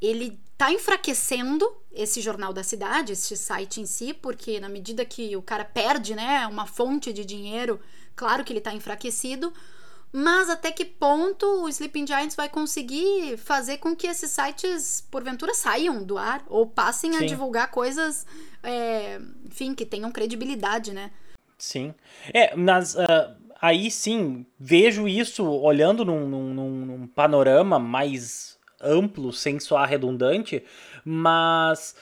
Ele 0.00 0.38
tá 0.58 0.72
enfraquecendo 0.72 1.70
esse 1.92 2.20
jornal 2.20 2.52
da 2.52 2.62
cidade, 2.62 3.12
esse 3.12 3.36
site 3.36 3.80
em 3.80 3.86
si, 3.86 4.12
porque 4.12 4.58
na 4.58 4.68
medida 4.68 5.04
que 5.04 5.36
o 5.36 5.42
cara 5.42 5.64
perde, 5.64 6.14
né, 6.14 6.46
uma 6.46 6.66
fonte 6.66 7.12
de 7.12 7.24
dinheiro, 7.24 7.80
claro 8.14 8.42
que 8.42 8.52
ele 8.52 8.60
tá 8.60 8.74
enfraquecido, 8.74 9.52
mas 10.12 10.48
até 10.48 10.70
que 10.70 10.84
ponto 10.84 11.44
o 11.62 11.68
Sleeping 11.68 12.06
Giants 12.06 12.34
vai 12.34 12.48
conseguir 12.48 13.36
fazer 13.36 13.78
com 13.78 13.94
que 13.94 14.06
esses 14.06 14.30
sites, 14.30 15.06
porventura, 15.10 15.54
saiam 15.54 16.02
do 16.02 16.16
ar 16.16 16.42
ou 16.48 16.66
passem 16.66 17.12
sim. 17.12 17.24
a 17.24 17.26
divulgar 17.26 17.70
coisas, 17.70 18.26
é, 18.62 19.20
enfim, 19.44 19.74
que 19.74 19.84
tenham 19.84 20.10
credibilidade, 20.10 20.92
né? 20.92 21.10
Sim. 21.58 21.94
É, 22.32 22.54
mas 22.56 22.94
uh, 22.94 23.34
aí 23.60 23.90
sim, 23.90 24.46
vejo 24.58 25.08
isso 25.08 25.44
olhando 25.44 26.04
num, 26.04 26.28
num, 26.28 26.54
num 26.54 27.06
panorama 27.06 27.78
mais 27.78 28.58
amplo, 28.80 29.32
sem 29.32 29.58
soar 29.58 29.88
redundante, 29.88 30.62
mas 31.04 31.94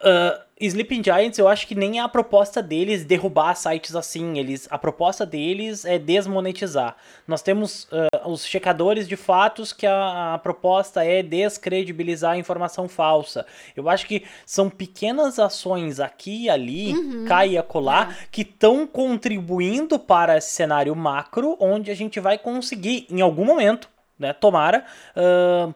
Uh, 0.00 0.50
Sleeping 0.60 1.02
Giants, 1.02 1.38
eu 1.38 1.48
acho 1.48 1.66
que 1.66 1.74
nem 1.74 1.98
é 1.98 2.02
a 2.02 2.08
proposta 2.08 2.62
deles 2.62 3.04
derrubar 3.04 3.54
sites 3.54 3.96
assim. 3.96 4.38
Eles, 4.38 4.68
a 4.70 4.76
proposta 4.76 5.24
deles 5.24 5.86
é 5.86 5.98
desmonetizar. 5.98 6.96
Nós 7.26 7.40
temos 7.40 7.84
uh, 7.84 8.28
os 8.28 8.44
checadores 8.44 9.08
de 9.08 9.16
fatos 9.16 9.72
que 9.72 9.86
a, 9.86 10.34
a, 10.34 10.38
proposta 10.38 11.02
é 11.02 11.22
descredibilizar 11.22 12.32
a 12.32 12.38
informação 12.38 12.88
falsa. 12.88 13.46
Eu 13.74 13.88
acho 13.88 14.06
que 14.06 14.24
são 14.44 14.68
pequenas 14.68 15.38
ações 15.38 15.98
aqui 15.98 16.44
e 16.44 16.50
ali, 16.50 16.92
uhum. 16.92 17.24
cá 17.26 17.46
e 17.46 17.56
acolá, 17.56 18.10
é. 18.10 18.26
que 18.30 18.42
estão 18.42 18.86
contribuindo 18.86 19.98
para 19.98 20.36
esse 20.36 20.50
cenário 20.50 20.94
macro, 20.94 21.56
onde 21.58 21.90
a 21.90 21.94
gente 21.94 22.20
vai 22.20 22.36
conseguir, 22.36 23.06
em 23.10 23.22
algum 23.22 23.46
momento, 23.46 23.88
né, 24.18 24.34
tomara. 24.34 24.84
Uh, 25.16 25.74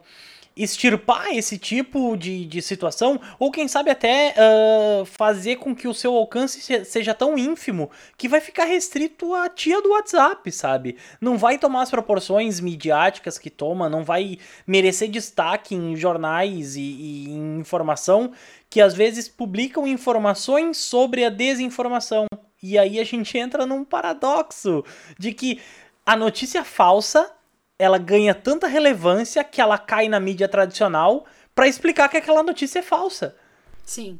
extirpar 0.55 1.35
esse 1.35 1.57
tipo 1.57 2.15
de, 2.15 2.45
de 2.45 2.61
situação, 2.61 3.19
ou 3.37 3.51
quem 3.51 3.67
sabe 3.67 3.89
até 3.89 4.33
uh, 4.37 5.05
fazer 5.05 5.57
com 5.57 5.75
que 5.75 5.87
o 5.87 5.93
seu 5.93 6.15
alcance 6.15 6.61
seja 6.85 7.13
tão 7.13 7.37
ínfimo 7.37 7.91
que 8.17 8.29
vai 8.29 8.39
ficar 8.39 8.63
restrito 8.63 9.33
à 9.33 9.49
tia 9.49 9.81
do 9.81 9.89
WhatsApp, 9.89 10.49
sabe? 10.51 10.95
Não 11.19 11.37
vai 11.37 11.57
tomar 11.57 11.81
as 11.81 11.89
proporções 11.89 12.61
midiáticas 12.61 13.37
que 13.37 13.49
toma, 13.49 13.89
não 13.89 14.03
vai 14.03 14.37
merecer 14.65 15.09
destaque 15.09 15.75
em 15.75 15.95
jornais 15.95 16.77
e, 16.77 16.81
e 16.81 17.29
em 17.31 17.59
informação 17.59 18.31
que 18.69 18.79
às 18.79 18.93
vezes 18.93 19.27
publicam 19.27 19.85
informações 19.85 20.77
sobre 20.77 21.25
a 21.25 21.29
desinformação. 21.29 22.27
E 22.63 22.77
aí 22.77 22.99
a 22.99 23.03
gente 23.03 23.37
entra 23.37 23.65
num 23.65 23.83
paradoxo 23.83 24.83
de 25.19 25.33
que 25.33 25.59
a 26.05 26.15
notícia 26.15 26.63
falsa 26.63 27.31
ela 27.77 27.97
ganha 27.97 28.33
tanta 28.33 28.67
relevância 28.67 29.43
que 29.43 29.59
ela 29.59 29.77
cai 29.77 30.07
na 30.07 30.19
mídia 30.19 30.47
tradicional 30.47 31.25
para 31.53 31.67
explicar 31.67 32.09
que 32.09 32.17
aquela 32.17 32.43
notícia 32.43 32.79
é 32.79 32.81
falsa. 32.81 33.35
Sim. 33.83 34.19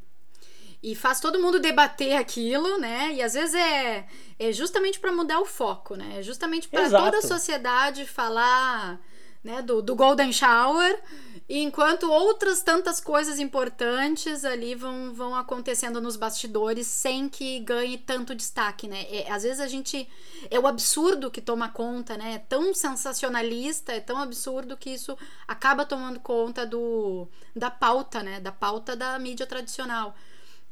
E 0.84 0.94
faz 0.94 1.20
todo 1.20 1.42
mundo 1.42 1.60
debater 1.60 2.16
aquilo, 2.16 2.78
né? 2.78 3.12
E 3.14 3.22
às 3.22 3.34
vezes 3.34 3.56
é, 3.56 4.06
é 4.38 4.52
justamente 4.52 5.00
para 5.00 5.12
mudar 5.12 5.40
o 5.40 5.46
foco, 5.46 5.96
né? 5.96 6.20
É 6.20 6.22
justamente 6.22 6.68
para 6.68 6.90
toda 6.90 7.18
a 7.18 7.22
sociedade 7.22 8.06
falar 8.06 9.00
né, 9.46 9.62
do, 9.62 9.82
do 9.82 9.96
Golden 9.96 10.34
Shower 10.34 11.00
enquanto 11.48 12.12
outras 12.12 12.64
tantas 12.64 13.00
coisas 13.00 13.38
importantes 13.38 14.44
ali 14.44 14.74
vão, 14.74 15.14
vão 15.14 15.36
acontecendo 15.36 16.02
nos 16.02 16.16
bastidores 16.16 16.88
sem 16.88 17.30
que 17.30 17.60
ganhe 17.60 17.98
tanto 17.98 18.34
destaque, 18.34 18.88
né? 18.88 19.06
É, 19.10 19.32
às 19.32 19.44
vezes 19.44 19.60
a 19.60 19.68
gente. 19.68 20.10
É 20.50 20.60
o 20.60 20.66
absurdo 20.66 21.30
que 21.30 21.42
toma 21.42 21.70
conta, 21.70 22.18
né? 22.18 22.34
É 22.34 22.40
tão 22.40 22.74
sensacionalista, 22.74 23.94
é 23.94 24.00
tão 24.00 24.18
absurdo 24.18 24.76
que 24.76 24.90
isso 24.90 25.16
acaba 25.48 25.86
tomando 25.86 26.20
conta 26.20 26.66
do, 26.66 27.28
da 27.56 27.70
pauta, 27.70 28.24
né? 28.24 28.40
Da 28.40 28.52
pauta 28.52 28.96
da 28.96 29.18
mídia 29.20 29.46
tradicional. 29.46 30.16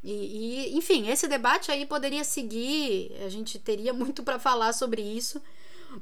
E, 0.04 0.72
e 0.72 0.78
enfim, 0.78 1.08
esse 1.10 1.28
debate 1.28 1.72
aí 1.72 1.86
poderia 1.86 2.24
seguir, 2.24 3.16
a 3.24 3.30
gente 3.30 3.60
teria 3.60 3.94
muito 3.94 4.24
para 4.24 4.40
falar 4.40 4.74
sobre 4.74 5.04
isso. 5.04 5.40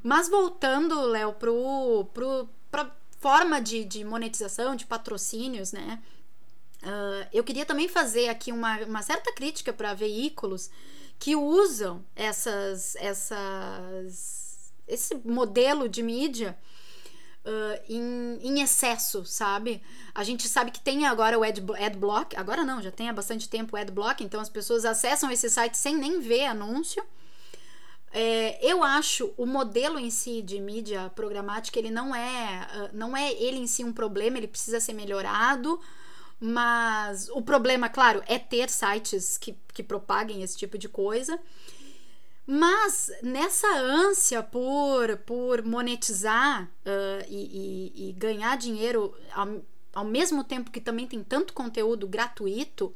Mas 0.02 0.28
voltando, 0.28 1.02
Léo, 1.02 1.34
pro, 1.34 2.06
pro, 2.14 2.48
pra, 2.72 2.90
forma 3.20 3.60
de, 3.60 3.84
de 3.84 4.04
monetização, 4.04 4.74
de 4.74 4.84
patrocínios, 4.84 5.70
né? 5.70 6.02
Uh, 6.82 7.28
eu 7.32 7.44
queria 7.44 7.64
também 7.64 7.88
fazer 7.88 8.28
aqui 8.28 8.50
uma, 8.50 8.78
uma 8.80 9.02
certa 9.02 9.32
crítica 9.32 9.72
para 9.72 9.94
veículos 9.94 10.68
que 11.20 11.36
usam 11.36 12.04
essas, 12.16 12.96
essas, 12.96 14.72
esse 14.88 15.14
modelo 15.24 15.88
de 15.88 16.02
mídia 16.02 16.58
uh, 17.46 17.80
em, 17.88 18.40
em 18.42 18.60
excesso, 18.60 19.24
sabe? 19.24 19.80
A 20.12 20.24
gente 20.24 20.48
sabe 20.48 20.72
que 20.72 20.80
tem 20.80 21.06
agora 21.06 21.38
o 21.38 21.44
ad, 21.44 21.62
adblock, 21.78 22.34
agora 22.36 22.64
não, 22.64 22.82
já 22.82 22.90
tem 22.90 23.08
há 23.08 23.12
bastante 23.12 23.48
tempo 23.48 23.76
o 23.76 23.78
adblock, 23.78 24.24
então 24.24 24.40
as 24.40 24.48
pessoas 24.48 24.84
acessam 24.84 25.30
esse 25.30 25.48
site 25.48 25.78
sem 25.78 25.96
nem 25.96 26.18
ver 26.18 26.46
anúncio. 26.46 27.04
É, 28.12 28.58
eu 28.62 28.84
acho 28.84 29.32
o 29.38 29.46
modelo 29.46 29.98
em 29.98 30.10
si 30.10 30.42
de 30.42 30.60
mídia 30.60 31.10
programática 31.14 31.78
ele 31.78 31.90
não 31.90 32.14
é 32.14 32.68
ah, 32.70 32.90
não 32.92 33.16
é 33.16 33.32
ele 33.32 33.56
em 33.56 33.66
si 33.66 33.82
um 33.82 33.92
problema 33.92 34.36
ele 34.36 34.46
precisa 34.46 34.78
ser 34.80 34.92
melhorado 34.92 35.80
mas 36.44 37.28
o 37.30 37.40
problema 37.40 37.88
claro 37.88 38.20
é 38.26 38.36
ter 38.36 38.68
sites 38.68 39.38
que, 39.38 39.56
que 39.72 39.80
propaguem 39.80 40.42
esse 40.42 40.58
tipo 40.58 40.76
de 40.76 40.88
coisa. 40.88 41.38
Mas 42.44 43.12
nessa 43.22 43.68
ânsia 43.76 44.42
por, 44.42 45.16
por 45.18 45.62
monetizar 45.64 46.64
uh, 46.64 47.24
e, 47.28 47.92
e, 47.94 48.08
e, 48.08 48.12
ganhar 48.14 48.56
dinheiro 48.56 49.14
ao, 49.32 49.62
ao 49.94 50.04
mesmo 50.04 50.42
tempo 50.42 50.72
que 50.72 50.80
também 50.80 51.06
tem 51.06 51.22
tanto 51.22 51.52
conteúdo 51.52 52.08
gratuito 52.08 52.92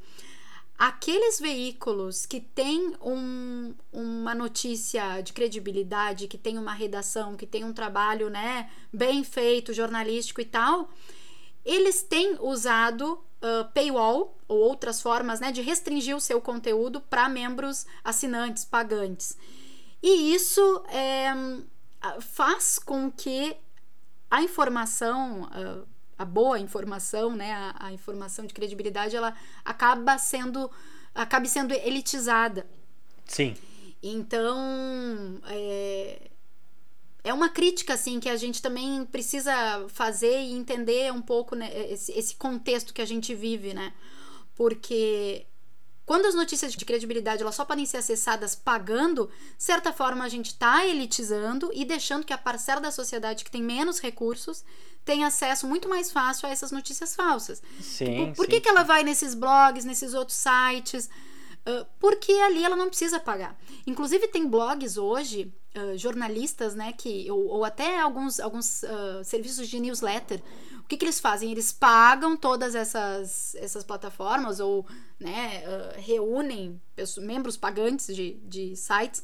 aqueles 0.78 1.40
veículos 1.40 2.26
que 2.26 2.40
têm 2.40 2.94
um, 3.00 3.74
uma 3.92 4.34
notícia 4.34 5.20
de 5.20 5.32
credibilidade, 5.32 6.28
que 6.28 6.36
tem 6.36 6.58
uma 6.58 6.72
redação, 6.72 7.36
que 7.36 7.46
tem 7.46 7.64
um 7.64 7.72
trabalho 7.72 8.28
né, 8.28 8.70
bem 8.92 9.24
feito, 9.24 9.72
jornalístico 9.72 10.40
e 10.40 10.44
tal, 10.44 10.90
eles 11.64 12.02
têm 12.02 12.36
usado 12.40 13.14
uh, 13.14 13.72
paywall 13.72 14.36
ou 14.46 14.58
outras 14.58 15.00
formas 15.00 15.40
né, 15.40 15.50
de 15.50 15.62
restringir 15.62 16.14
o 16.14 16.20
seu 16.20 16.40
conteúdo 16.40 17.00
para 17.00 17.28
membros 17.28 17.86
assinantes, 18.04 18.64
pagantes. 18.64 19.36
E 20.02 20.34
isso 20.34 20.84
é, 20.88 21.32
faz 22.20 22.78
com 22.78 23.10
que 23.10 23.56
a 24.30 24.42
informação 24.42 25.42
uh, 25.42 25.95
a 26.18 26.24
boa 26.24 26.58
informação, 26.58 27.34
né, 27.34 27.52
a, 27.52 27.86
a, 27.86 27.92
informação 27.92 28.46
de 28.46 28.54
credibilidade, 28.54 29.16
ela 29.16 29.34
acaba 29.64 30.16
sendo, 30.18 30.70
acabe 31.14 31.48
sendo 31.48 31.74
elitizada. 31.74 32.66
Sim. 33.26 33.54
Então, 34.02 35.40
é, 35.48 36.30
é 37.24 37.34
uma 37.34 37.48
crítica, 37.48 37.94
assim, 37.94 38.20
que 38.20 38.28
a 38.28 38.36
gente 38.36 38.62
também 38.62 39.04
precisa 39.04 39.52
fazer 39.88 40.40
e 40.40 40.52
entender 40.52 41.12
um 41.12 41.22
pouco 41.22 41.54
né, 41.54 41.70
esse, 41.90 42.12
esse 42.12 42.36
contexto 42.36 42.94
que 42.94 43.02
a 43.02 43.06
gente 43.06 43.34
vive, 43.34 43.74
né? 43.74 43.92
Porque 44.54 45.44
quando 46.06 46.26
as 46.26 46.34
notícias 46.36 46.72
de 46.72 46.84
credibilidade 46.84 47.42
elas 47.42 47.56
só 47.56 47.64
podem 47.64 47.84
ser 47.84 47.96
acessadas 47.96 48.54
pagando, 48.54 49.28
de 49.58 49.64
certa 49.64 49.92
forma 49.92 50.24
a 50.24 50.28
gente 50.28 50.46
está 50.46 50.86
elitizando 50.86 51.68
e 51.74 51.84
deixando 51.84 52.24
que 52.24 52.32
a 52.32 52.38
parcela 52.38 52.80
da 52.80 52.92
sociedade 52.92 53.44
que 53.44 53.50
tem 53.50 53.62
menos 53.62 54.00
recursos 54.00 54.64
tenha 55.04 55.26
acesso 55.26 55.66
muito 55.66 55.88
mais 55.88 56.12
fácil 56.12 56.48
a 56.48 56.52
essas 56.52 56.70
notícias 56.70 57.14
falsas. 57.14 57.60
Sim, 57.80 58.26
por, 58.28 58.36
por 58.36 58.44
sim, 58.44 58.50
que, 58.52 58.60
que 58.60 58.68
ela 58.68 58.84
vai 58.84 59.02
nesses 59.02 59.34
blogs, 59.34 59.84
nesses 59.84 60.14
outros 60.14 60.38
sites? 60.38 61.10
Uh, 61.66 61.84
porque 61.98 62.32
ali 62.32 62.64
ela 62.64 62.76
não 62.76 62.88
precisa 62.88 63.18
pagar. 63.18 63.58
Inclusive 63.84 64.28
tem 64.28 64.46
blogs 64.46 64.96
hoje, 64.96 65.52
uh, 65.76 65.98
jornalistas, 65.98 66.76
né, 66.76 66.92
que 66.92 67.28
ou, 67.28 67.46
ou 67.48 67.64
até 67.64 68.00
alguns, 68.00 68.38
alguns 68.38 68.84
uh, 68.84 69.24
serviços 69.24 69.66
de 69.66 69.80
newsletter 69.80 70.40
o 70.86 70.88
que, 70.88 70.96
que 70.96 71.04
eles 71.04 71.18
fazem? 71.18 71.50
Eles 71.50 71.72
pagam 71.72 72.36
todas 72.36 72.76
essas, 72.76 73.56
essas 73.56 73.82
plataformas 73.82 74.60
ou 74.60 74.86
né, 75.18 75.64
uh, 75.66 76.00
reúnem 76.00 76.80
pessoas, 76.94 77.26
membros 77.26 77.56
pagantes 77.56 78.14
de, 78.14 78.34
de 78.44 78.76
sites 78.76 79.20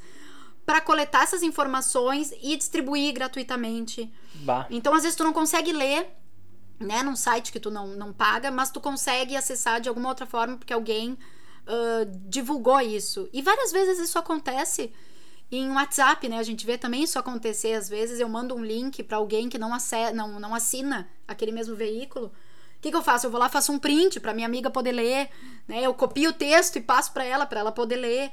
para 0.66 0.80
coletar 0.80 1.22
essas 1.22 1.40
informações 1.40 2.34
e 2.42 2.56
distribuir 2.56 3.14
gratuitamente. 3.14 4.12
Bah. 4.34 4.66
Então, 4.70 4.92
às 4.92 5.04
vezes, 5.04 5.16
tu 5.16 5.22
não 5.22 5.32
consegue 5.32 5.72
ler 5.72 6.08
né, 6.80 7.00
num 7.04 7.14
site 7.14 7.52
que 7.52 7.60
tu 7.60 7.70
não, 7.70 7.86
não 7.86 8.12
paga, 8.12 8.50
mas 8.50 8.72
tu 8.72 8.80
consegue 8.80 9.36
acessar 9.36 9.80
de 9.80 9.88
alguma 9.88 10.08
outra 10.08 10.26
forma 10.26 10.56
porque 10.56 10.72
alguém 10.72 11.12
uh, 11.12 12.04
divulgou 12.28 12.80
isso. 12.80 13.28
E 13.32 13.40
várias 13.40 13.70
vezes 13.70 14.00
isso 14.00 14.18
acontece 14.18 14.92
em 15.56 15.70
WhatsApp, 15.70 16.26
né? 16.28 16.38
A 16.38 16.42
gente 16.42 16.64
vê 16.64 16.78
também 16.78 17.02
isso 17.02 17.18
acontecer 17.18 17.74
às 17.74 17.88
vezes. 17.88 18.18
Eu 18.18 18.28
mando 18.28 18.54
um 18.54 18.64
link 18.64 19.02
para 19.02 19.18
alguém 19.18 19.50
que 19.50 19.58
não, 19.58 19.70
não, 20.14 20.40
não 20.40 20.54
assina 20.54 21.08
aquele 21.28 21.52
mesmo 21.52 21.76
veículo. 21.76 22.26
O 22.26 22.80
que, 22.80 22.90
que 22.90 22.96
eu 22.96 23.02
faço? 23.02 23.26
Eu 23.26 23.30
vou 23.30 23.38
lá, 23.38 23.48
faço 23.48 23.70
um 23.70 23.78
print 23.78 24.18
para 24.18 24.32
minha 24.32 24.46
amiga 24.46 24.70
poder 24.70 24.92
ler, 24.92 25.28
né? 25.68 25.82
Eu 25.82 25.92
copio 25.94 26.30
o 26.30 26.32
texto 26.32 26.76
e 26.76 26.80
passo 26.80 27.12
para 27.12 27.24
ela, 27.24 27.44
para 27.44 27.60
ela 27.60 27.70
poder 27.70 27.96
ler. 27.96 28.32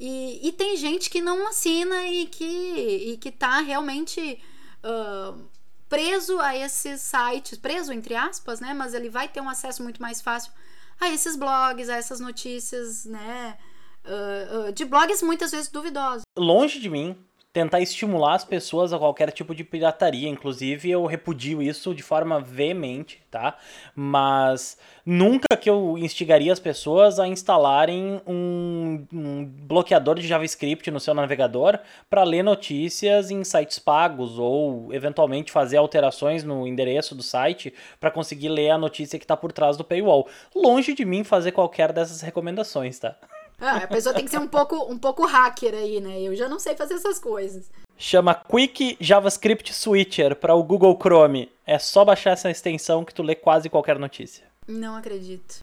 E, 0.00 0.48
e, 0.48 0.52
tem 0.52 0.76
gente 0.76 1.10
que 1.10 1.20
não 1.20 1.48
assina 1.48 2.06
e 2.06 2.26
que, 2.26 2.44
e 2.44 3.16
que 3.16 3.32
tá 3.32 3.60
realmente 3.60 4.40
uh, 4.84 5.48
preso 5.88 6.38
a 6.38 6.56
esses 6.56 7.00
sites, 7.00 7.58
preso 7.58 7.92
entre 7.92 8.14
aspas, 8.14 8.60
né? 8.60 8.74
Mas 8.74 8.94
ele 8.94 9.08
vai 9.08 9.28
ter 9.28 9.40
um 9.40 9.48
acesso 9.48 9.82
muito 9.82 10.02
mais 10.02 10.20
fácil 10.20 10.52
a 11.00 11.08
esses 11.08 11.36
blogs, 11.36 11.88
a 11.88 11.96
essas 11.96 12.20
notícias, 12.20 13.04
né? 13.04 13.56
Uh, 14.04 14.72
de 14.72 14.84
blogs 14.84 15.22
muitas 15.22 15.50
vezes 15.50 15.68
duvidosos. 15.68 16.22
Longe 16.36 16.80
de 16.80 16.88
mim 16.88 17.16
tentar 17.52 17.80
estimular 17.80 18.34
as 18.34 18.44
pessoas 18.44 18.92
a 18.92 18.98
qualquer 18.98 19.32
tipo 19.32 19.54
de 19.54 19.64
pirataria. 19.64 20.28
Inclusive, 20.28 20.90
eu 20.90 21.04
repudio 21.06 21.62
isso 21.62 21.94
de 21.94 22.02
forma 22.02 22.40
veemente, 22.40 23.20
tá? 23.30 23.56
Mas 23.96 24.78
nunca 25.04 25.56
que 25.56 25.68
eu 25.68 25.96
instigaria 25.98 26.52
as 26.52 26.60
pessoas 26.60 27.18
a 27.18 27.26
instalarem 27.26 28.20
um, 28.26 29.06
um 29.12 29.44
bloqueador 29.44 30.16
de 30.16 30.28
JavaScript 30.28 30.90
no 30.90 31.00
seu 31.00 31.14
navegador 31.14 31.78
para 32.08 32.22
ler 32.22 32.44
notícias 32.44 33.30
em 33.30 33.42
sites 33.42 33.78
pagos 33.78 34.38
ou, 34.38 34.92
eventualmente, 34.94 35.50
fazer 35.50 35.78
alterações 35.78 36.44
no 36.44 36.66
endereço 36.66 37.14
do 37.14 37.22
site 37.22 37.72
para 37.98 38.10
conseguir 38.10 38.50
ler 38.50 38.70
a 38.70 38.78
notícia 38.78 39.18
que 39.18 39.24
está 39.24 39.36
por 39.36 39.52
trás 39.52 39.76
do 39.76 39.84
paywall. 39.84 40.28
Longe 40.54 40.94
de 40.94 41.04
mim 41.04 41.24
fazer 41.24 41.52
qualquer 41.52 41.92
dessas 41.92 42.20
recomendações, 42.20 42.98
tá? 42.98 43.16
Ah, 43.60 43.78
a 43.78 43.86
pessoa 43.88 44.14
tem 44.14 44.24
que 44.24 44.30
ser 44.30 44.38
um 44.38 44.46
pouco, 44.46 44.76
um 44.90 44.96
pouco 44.96 45.26
hacker 45.26 45.74
aí, 45.74 46.00
né? 46.00 46.20
Eu 46.20 46.36
já 46.36 46.48
não 46.48 46.58
sei 46.58 46.76
fazer 46.76 46.94
essas 46.94 47.18
coisas. 47.18 47.70
Chama 47.96 48.34
Quick 48.34 48.96
JavaScript 49.00 49.74
Switcher 49.74 50.36
para 50.36 50.54
o 50.54 50.62
Google 50.62 50.96
Chrome. 50.96 51.50
É 51.66 51.78
só 51.78 52.04
baixar 52.04 52.30
essa 52.30 52.50
extensão 52.50 53.04
que 53.04 53.12
tu 53.12 53.22
lê 53.22 53.34
quase 53.34 53.68
qualquer 53.68 53.98
notícia. 53.98 54.44
Não 54.68 54.94
acredito. 54.94 55.58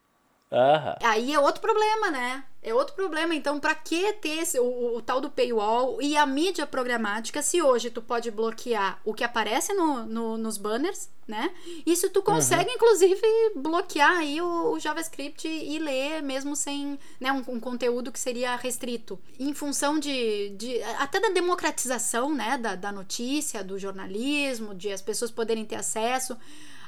Aham. 0.55 0.95
Aí 1.03 1.33
é 1.33 1.39
outro 1.39 1.61
problema, 1.61 2.09
né? 2.09 2.43
É 2.63 2.73
outro 2.73 2.95
problema. 2.95 3.35
Então, 3.35 3.59
para 3.59 3.75
que 3.75 4.13
ter 4.13 4.39
esse, 4.39 4.57
o, 4.57 4.95
o, 4.95 5.01
tal 5.01 5.19
do 5.19 5.29
paywall 5.29 6.01
e 6.01 6.15
a 6.15 6.25
mídia 6.25 6.65
programática 6.65 7.41
se 7.41 7.61
hoje 7.61 7.89
tu 7.89 8.01
pode 8.01 8.31
bloquear 8.31 8.99
o 9.03 9.13
que 9.13 9.23
aparece 9.23 9.73
no, 9.73 10.05
no 10.05 10.37
nos 10.37 10.57
banners, 10.57 11.09
né? 11.27 11.51
Isso 11.85 12.09
tu 12.09 12.23
consegue, 12.23 12.69
uhum. 12.69 12.75
inclusive, 12.75 13.21
bloquear 13.55 14.17
aí 14.17 14.41
o, 14.41 14.71
o, 14.71 14.79
JavaScript 14.79 15.45
e 15.45 15.77
ler 15.77 16.23
mesmo 16.23 16.55
sem 16.55 16.97
né, 17.19 17.31
um, 17.33 17.43
um, 17.47 17.59
conteúdo 17.59 18.11
que 18.11 18.19
seria 18.19 18.55
restrito. 18.55 19.19
Em 19.37 19.53
função 19.53 19.99
de, 19.99 20.49
de 20.51 20.81
até 20.99 21.19
da 21.19 21.29
democratização 21.29 22.33
né, 22.33 22.57
da, 22.57 22.75
da 22.75 22.91
notícia, 22.91 23.61
do 23.61 23.77
jornalismo, 23.77 24.73
de 24.73 24.91
as 24.91 25.01
pessoas 25.01 25.29
poderem 25.29 25.65
ter 25.65 25.75
acesso. 25.75 26.37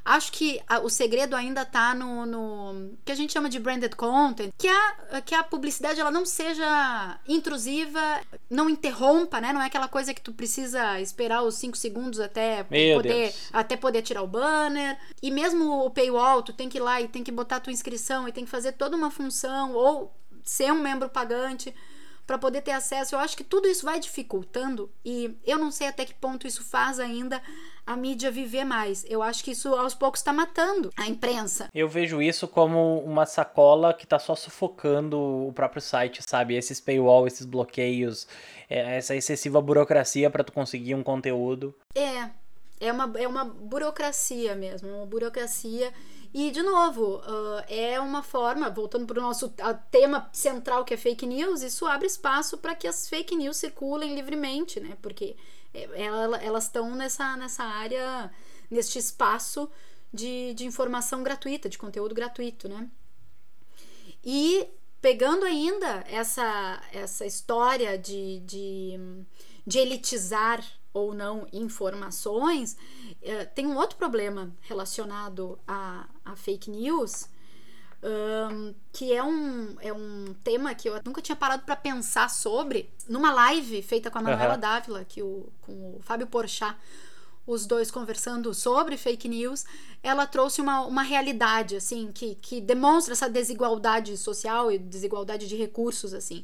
Acho 0.07 0.31
que 0.31 0.61
a, 0.65 0.79
o 0.79 0.89
segredo 0.89 1.35
ainda 1.35 1.65
tá 1.65 1.93
no, 1.93 2.25
no, 2.25 2.97
que 3.03 3.11
a 3.11 3.15
gente 3.15 3.33
chama 3.33 3.49
de 3.49 3.59
branded 3.59 3.93
content, 3.93 4.53
que 4.57 4.65
a, 4.65 5.21
que 5.21 5.35
a 5.35 5.43
publicidade 5.43 5.99
ela 5.99 6.09
não 6.09 6.25
seja 6.25 7.19
intrusiva, 7.27 8.21
não 8.49 8.69
interrompa, 8.69 9.41
né? 9.41 9.51
Não 9.51 9.61
é 9.61 9.65
aquela 9.65 9.89
coisa 9.89 10.13
que 10.13 10.21
tu 10.21 10.31
precisa 10.31 11.01
esperar 11.01 11.43
os 11.43 11.55
5 11.55 11.75
segundos 11.75 12.21
até 12.21 12.63
poder, 12.63 13.35
até 13.51 13.75
poder 13.75 14.01
tirar 14.01 14.23
o 14.23 14.27
banner. 14.27 14.97
E 15.21 15.29
mesmo 15.29 15.85
o 15.85 15.89
paywall, 15.89 16.41
tu 16.41 16.53
tem 16.53 16.69
que 16.69 16.77
ir 16.77 16.81
lá 16.81 17.01
e 17.01 17.09
tem 17.09 17.21
que 17.21 17.31
botar 17.31 17.59
tua 17.59 17.73
inscrição 17.73 18.29
e 18.29 18.31
tem 18.31 18.45
que 18.45 18.49
fazer 18.49 18.71
toda 18.71 18.95
uma 18.95 19.11
função 19.11 19.73
ou 19.73 20.15
ser 20.41 20.71
um 20.71 20.81
membro 20.81 21.09
pagante 21.09 21.75
para 22.25 22.37
poder 22.37 22.61
ter 22.61 22.71
acesso. 22.71 23.13
Eu 23.13 23.19
acho 23.19 23.35
que 23.35 23.43
tudo 23.43 23.67
isso 23.67 23.83
vai 23.83 23.99
dificultando 23.99 24.89
e 25.03 25.37
eu 25.45 25.57
não 25.57 25.69
sei 25.69 25.87
até 25.87 26.05
que 26.05 26.13
ponto 26.13 26.47
isso 26.47 26.63
faz 26.63 26.97
ainda 26.97 27.41
a 27.88 27.95
mídia 27.95 28.30
viver 28.30 28.65
mais. 28.65 29.06
Eu 29.10 29.23
acho 29.23 29.41
que 29.41 29.52
isso 29.52 29.73
aos 29.73 29.95
poucos 29.95 30.19
está 30.19 30.34
matando 30.34 30.91
a 30.97 31.08
imprensa. 31.08 31.69
Eu 31.73 31.88
vejo 31.88 32.21
isso 32.21 32.45
como 32.45 33.00
uma 33.00 33.26
sacola 33.26 33.93
que 33.93 34.04
está 34.04 34.19
só 34.19 34.36
sufocando 34.36 35.17
o 35.17 35.54
próprio 35.54 35.82
site, 35.82 36.21
sabe? 36.28 36.56
Esses 36.56 36.82
paywall, 36.82 37.26
esses 37.26 37.45
bloqueios, 37.45 38.28
é, 38.69 38.97
essa 38.97 39.15
excessiva 39.15 39.62
burocracia 39.62 40.30
para 40.30 40.43
tu 40.43 40.52
conseguir 40.52 40.95
um 40.95 41.02
conteúdo. 41.02 41.73
É, 41.95 42.30
é 42.82 42.91
uma, 42.91 43.13
é 43.17 43.28
uma 43.28 43.45
burocracia 43.45 44.54
mesmo, 44.54 44.89
uma 44.89 45.06
burocracia. 45.06 45.93
E, 46.33 46.51
de 46.51 46.61
novo, 46.61 47.17
uh, 47.17 47.63
é 47.67 47.99
uma 47.99 48.21
forma, 48.21 48.69
voltando 48.69 49.05
para 49.05 49.19
o 49.19 49.21
nosso 49.21 49.53
tema 49.89 50.29
central 50.31 50.83
que 50.85 50.93
é 50.93 50.97
fake 50.97 51.25
news, 51.25 51.61
isso 51.61 51.85
abre 51.85 52.07
espaço 52.07 52.57
para 52.57 52.75
que 52.75 52.87
as 52.87 53.07
fake 53.07 53.35
news 53.35 53.57
circulem 53.57 54.15
livremente, 54.15 54.79
né? 54.79 54.97
Porque 55.01 55.35
é, 55.73 55.87
elas 56.45 56.65
estão 56.65 56.95
nessa, 56.95 57.35
nessa 57.37 57.63
área, 57.63 58.31
neste 58.69 58.99
espaço 58.99 59.69
de, 60.13 60.53
de 60.53 60.65
informação 60.65 61.23
gratuita, 61.23 61.69
de 61.69 61.77
conteúdo 61.77 62.15
gratuito, 62.15 62.67
né? 62.67 62.89
E 64.23 64.67
pegando 65.01 65.45
ainda 65.45 66.03
essa, 66.07 66.81
essa 66.91 67.25
história 67.25 67.97
de, 67.97 68.39
de, 68.41 68.99
de 69.65 69.79
elitizar 69.79 70.63
ou 70.93 71.13
não 71.13 71.47
informações, 71.53 72.75
é, 73.21 73.45
tem 73.45 73.67
um 73.67 73.77
outro 73.77 73.97
problema 73.97 74.51
relacionado 74.61 75.59
a, 75.67 76.07
a 76.31 76.35
fake 76.35 76.69
news, 76.69 77.27
um, 78.03 78.73
que 78.93 79.13
é 79.13 79.23
um, 79.23 79.75
é 79.79 79.91
um 79.91 80.35
tema 80.43 80.73
que 80.75 80.87
eu 80.87 81.01
nunca 81.03 81.21
tinha 81.21 81.35
parado 81.35 81.63
para 81.63 81.75
pensar 81.75 82.29
sobre. 82.29 82.89
Numa 83.07 83.31
live 83.33 83.81
feita 83.81 84.11
com 84.11 84.19
a 84.19 84.21
Manuela 84.21 84.55
uhum. 84.55 84.59
Dávila, 84.59 85.05
que 85.05 85.21
o, 85.21 85.49
com 85.61 85.71
o 85.71 85.99
Fábio 86.01 86.27
Porchat, 86.27 86.77
os 87.45 87.65
dois 87.65 87.89
conversando 87.89 88.53
sobre 88.53 88.97
fake 88.97 89.29
news, 89.29 89.65
ela 90.03 90.27
trouxe 90.27 90.61
uma, 90.61 90.81
uma 90.85 91.01
realidade, 91.01 91.77
assim, 91.77 92.11
que, 92.11 92.35
que 92.35 92.59
demonstra 92.59 93.13
essa 93.13 93.29
desigualdade 93.29 94.17
social 94.17 94.71
e 94.71 94.77
desigualdade 94.77 95.47
de 95.47 95.55
recursos, 95.55 96.13
assim. 96.13 96.43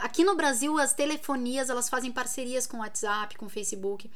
Aqui 0.00 0.22
no 0.22 0.34
Brasil, 0.34 0.78
as 0.78 0.92
telefonias, 0.92 1.70
elas 1.70 1.88
fazem 1.88 2.12
parcerias 2.12 2.66
com 2.66 2.76
o 2.76 2.80
WhatsApp, 2.80 3.38
com 3.38 3.46
o 3.46 3.48
Facebook, 3.48 4.10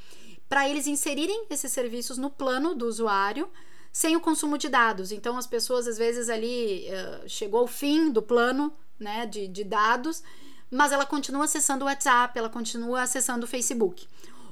para 0.47 0.69
eles 0.69 0.87
inserirem 0.87 1.47
esses 1.49 1.73
serviços 1.73 2.19
no 2.19 2.29
plano 2.29 2.75
do 2.75 2.87
usuário, 2.87 3.49
sem 3.93 4.17
o 4.17 4.21
consumo 4.21 4.57
de 4.57 4.69
dados. 4.69 5.13
Então, 5.13 5.37
as 5.37 5.47
pessoas, 5.47 5.87
às 5.87 5.99
vezes, 5.99 6.31
ali 6.31 6.87
uh, 6.89 7.29
chegou 7.29 7.61
ao 7.61 7.67
fim 7.67 8.11
do 8.11 8.23
plano 8.23 8.73
né, 8.99 9.27
de, 9.27 9.47
de 9.47 9.63
dados, 9.63 10.23
mas 10.71 10.93
ela 10.93 11.05
continua 11.05 11.45
acessando 11.45 11.85
o 11.85 11.89
WhatsApp, 11.89 12.39
ela 12.39 12.49
continua 12.49 13.03
acessando 13.03 13.45
o 13.45 13.49
Facebook. 13.49 14.09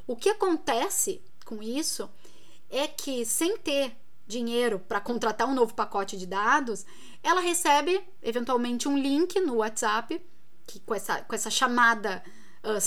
O 0.06 0.14
que 0.14 0.28
acontece 0.28 1.22
com 1.46 1.62
isso 1.62 2.10
é 2.68 2.86
que, 2.86 3.24
sem 3.24 3.56
ter 3.56 3.96
dinheiro 4.26 4.78
para 4.78 5.00
contratar 5.00 5.48
um 5.48 5.54
novo 5.54 5.74
pacote 5.74 6.16
de 6.16 6.26
dados, 6.26 6.84
ela 7.22 7.40
recebe 7.40 8.00
eventualmente 8.22 8.86
um 8.86 8.96
link 8.96 9.40
no 9.40 9.56
WhatsApp 9.56 10.20
que, 10.66 10.78
com, 10.80 10.94
essa, 10.94 11.22
com 11.22 11.34
essa 11.34 11.50
chamada 11.50 12.22
uh, 12.62 12.80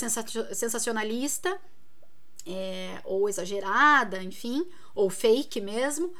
sensacionalista 0.54 1.60
é, 2.46 3.00
ou 3.04 3.28
exagerada, 3.28 4.22
enfim, 4.22 4.66
ou 4.94 5.10
fake 5.10 5.60
mesmo, 5.60 6.14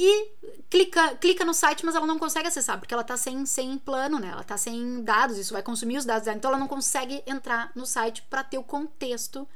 e 0.00 0.30
clica, 0.70 1.16
clica 1.16 1.44
no 1.44 1.52
site, 1.52 1.84
mas 1.84 1.96
ela 1.96 2.06
não 2.06 2.20
consegue 2.20 2.46
acessar, 2.46 2.78
porque 2.78 2.94
ela 2.94 3.02
tá 3.02 3.16
sem, 3.16 3.44
sem 3.44 3.76
plano, 3.76 4.20
né? 4.20 4.28
Ela 4.28 4.44
tá 4.44 4.56
sem 4.56 5.02
dados, 5.02 5.36
isso 5.36 5.52
vai 5.52 5.60
consumir 5.60 5.96
os 5.96 6.04
dados 6.04 6.24
dela. 6.24 6.36
Então 6.36 6.52
ela 6.52 6.60
não 6.60 6.68
consegue 6.68 7.20
entrar 7.26 7.72
no 7.74 7.84
site 7.84 8.22
para 8.30 8.44
ter 8.44 8.58
o 8.58 8.62
contexto 8.62 9.46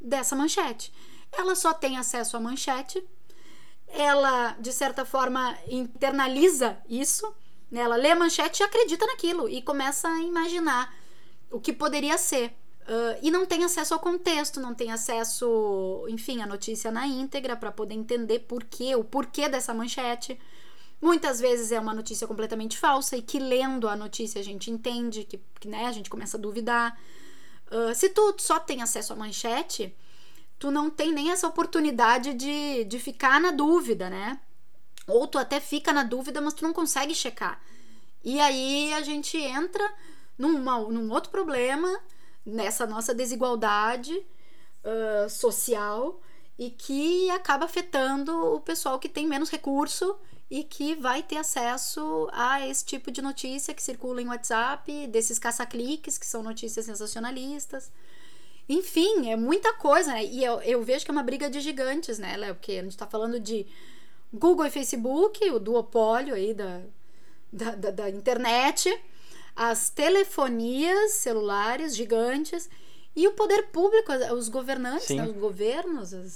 dessa 0.00 0.34
manchete. 0.34 0.92
Ela 1.30 1.54
só 1.54 1.72
tem 1.72 1.98
acesso 1.98 2.36
à 2.36 2.40
manchete, 2.40 3.00
ela, 3.86 4.56
de 4.58 4.72
certa 4.72 5.04
forma, 5.04 5.56
internaliza 5.68 6.76
isso, 6.88 7.32
né? 7.70 7.82
ela 7.82 7.94
lê 7.94 8.10
a 8.10 8.16
manchete 8.16 8.64
e 8.64 8.66
acredita 8.66 9.06
naquilo 9.06 9.48
e 9.48 9.62
começa 9.62 10.08
a 10.08 10.20
imaginar 10.20 10.92
o 11.48 11.60
que 11.60 11.72
poderia 11.72 12.18
ser. 12.18 12.52
Uh, 12.86 13.18
e 13.20 13.32
não 13.32 13.44
tem 13.44 13.64
acesso 13.64 13.94
ao 13.94 14.00
contexto, 14.00 14.60
não 14.60 14.72
tem 14.72 14.92
acesso, 14.92 16.06
enfim, 16.08 16.40
à 16.40 16.46
notícia 16.46 16.92
na 16.92 17.04
íntegra 17.04 17.56
para 17.56 17.72
poder 17.72 17.94
entender 17.94 18.40
por 18.40 18.62
quê, 18.62 18.94
o 18.94 19.02
porquê 19.02 19.48
dessa 19.48 19.74
manchete. 19.74 20.38
Muitas 21.00 21.40
vezes 21.40 21.72
é 21.72 21.80
uma 21.80 21.92
notícia 21.92 22.28
completamente 22.28 22.78
falsa 22.78 23.16
e 23.16 23.22
que 23.22 23.40
lendo 23.40 23.88
a 23.88 23.96
notícia 23.96 24.40
a 24.40 24.44
gente 24.44 24.70
entende, 24.70 25.24
que, 25.24 25.40
que 25.58 25.66
né, 25.66 25.86
a 25.86 25.92
gente 25.92 26.08
começa 26.08 26.36
a 26.36 26.40
duvidar. 26.40 26.96
Uh, 27.72 27.92
se 27.92 28.08
tu 28.08 28.36
só 28.38 28.60
tem 28.60 28.80
acesso 28.80 29.12
à 29.12 29.16
manchete, 29.16 29.92
tu 30.56 30.70
não 30.70 30.88
tem 30.88 31.10
nem 31.12 31.32
essa 31.32 31.48
oportunidade 31.48 32.34
de, 32.34 32.84
de 32.84 32.98
ficar 33.00 33.40
na 33.40 33.50
dúvida, 33.50 34.08
né? 34.08 34.38
Ou 35.08 35.26
tu 35.26 35.38
até 35.38 35.58
fica 35.58 35.92
na 35.92 36.04
dúvida, 36.04 36.40
mas 36.40 36.54
tu 36.54 36.62
não 36.62 36.72
consegue 36.72 37.16
checar. 37.16 37.60
E 38.24 38.38
aí 38.38 38.92
a 38.92 39.02
gente 39.02 39.36
entra 39.36 39.92
numa, 40.38 40.78
num 40.80 41.10
outro 41.10 41.32
problema 41.32 42.00
nessa 42.46 42.86
nossa 42.86 43.12
desigualdade 43.12 44.14
uh, 44.14 45.28
social 45.28 46.20
e 46.56 46.70
que 46.70 47.28
acaba 47.30 47.64
afetando 47.64 48.54
o 48.54 48.60
pessoal 48.60 48.98
que 48.98 49.08
tem 49.08 49.26
menos 49.26 49.50
recurso 49.50 50.16
e 50.48 50.62
que 50.62 50.94
vai 50.94 51.22
ter 51.22 51.38
acesso 51.38 52.28
a 52.32 52.66
esse 52.66 52.84
tipo 52.84 53.10
de 53.10 53.20
notícia 53.20 53.74
que 53.74 53.82
circula 53.82 54.22
em 54.22 54.28
WhatsApp, 54.28 55.08
desses 55.08 55.38
caça-cliques, 55.40 56.16
que 56.16 56.24
são 56.24 56.42
notícias 56.42 56.86
sensacionalistas. 56.86 57.90
Enfim, 58.68 59.28
é 59.30 59.36
muita 59.36 59.72
coisa, 59.74 60.12
né? 60.12 60.24
E 60.24 60.44
eu, 60.44 60.60
eu 60.62 60.82
vejo 60.82 61.04
que 61.04 61.10
é 61.10 61.12
uma 61.12 61.22
briga 61.22 61.50
de 61.50 61.60
gigantes, 61.60 62.18
né, 62.18 62.36
Léo? 62.36 62.54
Porque 62.54 62.72
a 62.72 62.82
gente 62.82 62.92
está 62.92 63.06
falando 63.06 63.40
de 63.40 63.66
Google 64.32 64.66
e 64.66 64.70
Facebook, 64.70 65.50
o 65.50 65.58
duopólio 65.58 66.34
aí 66.34 66.54
da, 66.54 66.80
da, 67.52 67.74
da, 67.74 67.90
da 67.90 68.10
internet 68.10 68.88
as 69.56 69.88
telefonias 69.88 71.12
celulares 71.12 71.96
gigantes 71.96 72.68
e 73.16 73.26
o 73.26 73.32
poder 73.32 73.68
público, 73.68 74.12
os 74.34 74.50
governantes, 74.50 75.08
né, 75.10 75.24
os 75.24 75.32
governos. 75.32 76.12
As... 76.12 76.34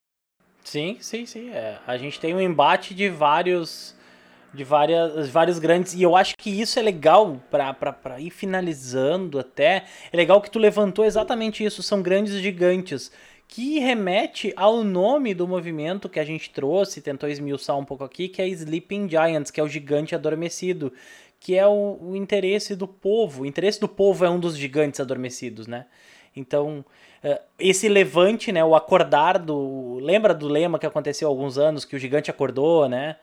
Sim, 0.64 0.96
sim, 1.00 1.26
sim. 1.26 1.50
É, 1.50 1.78
a 1.86 1.98
gente 1.98 2.18
tem 2.18 2.34
um 2.34 2.40
embate 2.40 2.94
de 2.94 3.08
vários 3.10 3.94
de 4.52 4.64
várias, 4.64 5.28
vários 5.28 5.58
grandes. 5.58 5.94
E 5.94 6.02
eu 6.02 6.16
acho 6.16 6.34
que 6.36 6.50
isso 6.50 6.78
é 6.78 6.82
legal 6.82 7.40
para 7.50 8.20
ir 8.20 8.30
finalizando 8.30 9.38
até. 9.38 9.84
É 10.12 10.16
legal 10.16 10.40
que 10.40 10.50
tu 10.50 10.58
levantou 10.58 11.04
exatamente 11.04 11.64
isso. 11.64 11.82
São 11.82 12.02
grandes 12.02 12.34
gigantes. 12.34 13.12
Que 13.46 13.80
remete 13.80 14.52
ao 14.56 14.84
nome 14.84 15.34
do 15.34 15.46
movimento 15.46 16.08
que 16.08 16.20
a 16.20 16.24
gente 16.24 16.50
trouxe, 16.50 17.00
tentou 17.00 17.28
esmiuçar 17.28 17.76
um 17.76 17.84
pouco 17.84 18.04
aqui, 18.04 18.28
que 18.28 18.40
é 18.40 18.46
Sleeping 18.48 19.08
Giants, 19.08 19.50
que 19.50 19.60
é 19.60 19.64
o 19.64 19.68
gigante 19.68 20.14
adormecido 20.14 20.92
que 21.40 21.56
é 21.56 21.66
o, 21.66 21.98
o, 22.00 22.14
interesse 22.14 22.76
do 22.76 22.86
povo. 22.86 23.42
O 23.42 23.46
interesse 23.46 23.80
do 23.80 23.88
povo 23.88 24.24
é 24.26 24.30
um 24.30 24.38
dos 24.38 24.56
gigantes 24.56 25.00
adormecidos, 25.00 25.66
né? 25.66 25.86
Então, 26.36 26.84
eh, 27.24 27.40
esse 27.58 27.88
levante, 27.88 28.52
né, 28.52 28.62
o 28.62 28.76
acordar 28.76 29.38
do... 29.38 29.98
Lembra 30.00 30.34
do 30.34 30.46
lema 30.46 30.78
que 30.78 30.86
aconteceu 30.86 31.26
há 31.26 31.30
alguns 31.30 31.56
anos, 31.56 31.86
que 31.86 31.96
o 31.96 31.98
gigante 31.98 32.30
acordou, 32.30 32.88
né? 32.88 33.16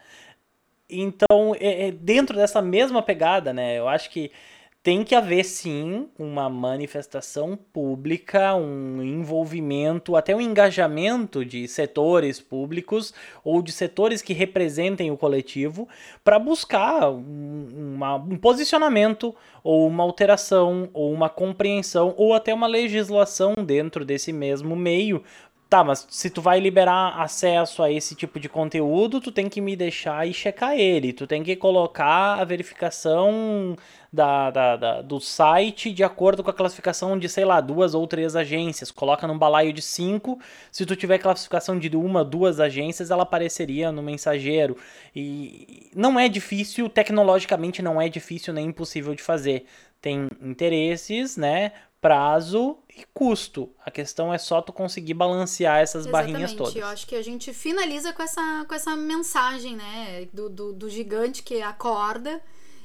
Então, 0.89 1.55
é, 1.59 1.87
é 1.87 1.91
dentro 1.91 2.35
dessa 2.35 2.61
mesma 2.61 3.03
pegada, 3.03 3.53
né? 3.53 3.77
Eu 3.77 3.87
acho 3.87 4.09
que 4.09 4.31
tem 4.81 5.03
que 5.03 5.13
haver 5.13 5.43
sim 5.43 6.07
uma 6.17 6.49
manifestação 6.49 7.57
pública, 7.57 8.55
um 8.55 9.03
envolvimento, 9.03 10.15
até 10.15 10.33
um 10.33 10.39
engajamento 10.39 11.43
de 11.43 11.67
setores 11.67 12.39
públicos 12.39 13.13
ou 13.43 13.61
de 13.61 13.71
setores 13.73 14.21
que 14.21 14.33
representem 14.33 15.11
o 15.11 15.17
coletivo 15.17 15.89
para 16.23 16.39
buscar 16.39 17.09
um, 17.09 17.95
uma, 17.95 18.15
um 18.15 18.37
posicionamento 18.37 19.35
ou 19.61 19.85
uma 19.85 20.03
alteração 20.03 20.89
ou 20.93 21.11
uma 21.11 21.27
compreensão 21.27 22.13
ou 22.15 22.33
até 22.33 22.53
uma 22.53 22.67
legislação 22.67 23.55
dentro 23.55 24.05
desse 24.05 24.31
mesmo 24.31 24.73
meio 24.75 25.21
Tá, 25.69 25.83
mas 25.83 26.07
se 26.09 26.29
tu 26.29 26.41
vai 26.41 26.61
liberar 26.61 27.19
acesso 27.19 27.83
a 27.83 27.91
esse 27.91 28.15
tipo 28.15 28.39
de 28.39 28.47
conteúdo, 28.47 29.19
tu 29.19 29.33
tem 29.33 29.49
que 29.49 29.59
me 29.59 29.75
deixar 29.75 30.25
e 30.25 30.33
checar 30.33 30.79
ele. 30.79 31.11
Tu 31.11 31.27
tem 31.27 31.43
que 31.43 31.57
colocar 31.57 32.39
a 32.39 32.45
verificação 32.45 33.75
da, 34.11 34.49
da, 34.49 34.75
da, 34.77 35.01
do 35.01 35.19
site 35.19 35.91
de 35.91 36.05
acordo 36.05 36.41
com 36.41 36.49
a 36.49 36.53
classificação 36.53 37.19
de, 37.19 37.27
sei 37.27 37.43
lá, 37.43 37.59
duas 37.59 37.93
ou 37.93 38.07
três 38.07 38.33
agências. 38.33 38.91
Coloca 38.91 39.27
num 39.27 39.37
balaio 39.37 39.73
de 39.73 39.81
cinco. 39.81 40.39
Se 40.71 40.85
tu 40.85 40.95
tiver 40.95 41.17
classificação 41.17 41.77
de 41.77 41.89
uma, 41.97 42.23
duas 42.23 42.61
agências, 42.61 43.11
ela 43.11 43.23
apareceria 43.23 43.91
no 43.91 44.01
mensageiro. 44.01 44.77
E 45.13 45.91
não 45.93 46.17
é 46.17 46.29
difícil, 46.29 46.87
tecnologicamente 46.87 47.81
não 47.81 48.01
é 48.01 48.07
difícil 48.07 48.53
nem 48.53 48.67
impossível 48.67 49.13
de 49.13 49.21
fazer. 49.21 49.65
Tem 49.99 50.27
interesses, 50.41 51.35
né? 51.35 51.73
Prazo 51.99 52.77
e 52.89 53.05
custo. 53.13 53.69
A 53.85 53.91
questão 53.91 54.33
é 54.33 54.37
só 54.37 54.61
tu 54.61 54.71
conseguir 54.71 55.13
balancear 55.13 55.79
essas 55.79 56.05
Exatamente. 56.05 56.31
barrinhas 56.31 56.53
todas. 56.53 56.75
Eu 56.75 56.87
acho 56.87 57.07
que 57.07 57.15
a 57.15 57.21
gente 57.21 57.53
finaliza 57.53 58.13
com 58.13 58.21
essa, 58.21 58.65
com 58.67 58.75
essa 58.75 58.95
mensagem, 58.95 59.75
né? 59.75 60.27
Do, 60.31 60.49
do, 60.49 60.73
do 60.73 60.89
gigante 60.89 61.43
que 61.43 61.61
acorda. 61.61 62.41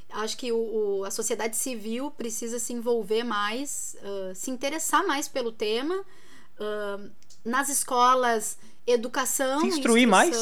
Acho 0.09 0.37
que 0.37 0.51
o, 0.51 0.57
o, 0.99 1.05
a 1.05 1.11
sociedade 1.11 1.55
civil 1.55 2.11
precisa 2.11 2.59
se 2.59 2.71
envolver 2.71 3.23
mais, 3.23 3.95
uh, 4.01 4.35
se 4.35 4.51
interessar 4.51 5.05
mais 5.05 5.27
pelo 5.27 5.51
tema. 5.51 5.95
Uh, 6.59 7.11
nas 7.43 7.67
escolas, 7.69 8.57
educação, 8.85 9.59
se 9.61 9.67
instruir 9.67 10.07
mais. 10.07 10.35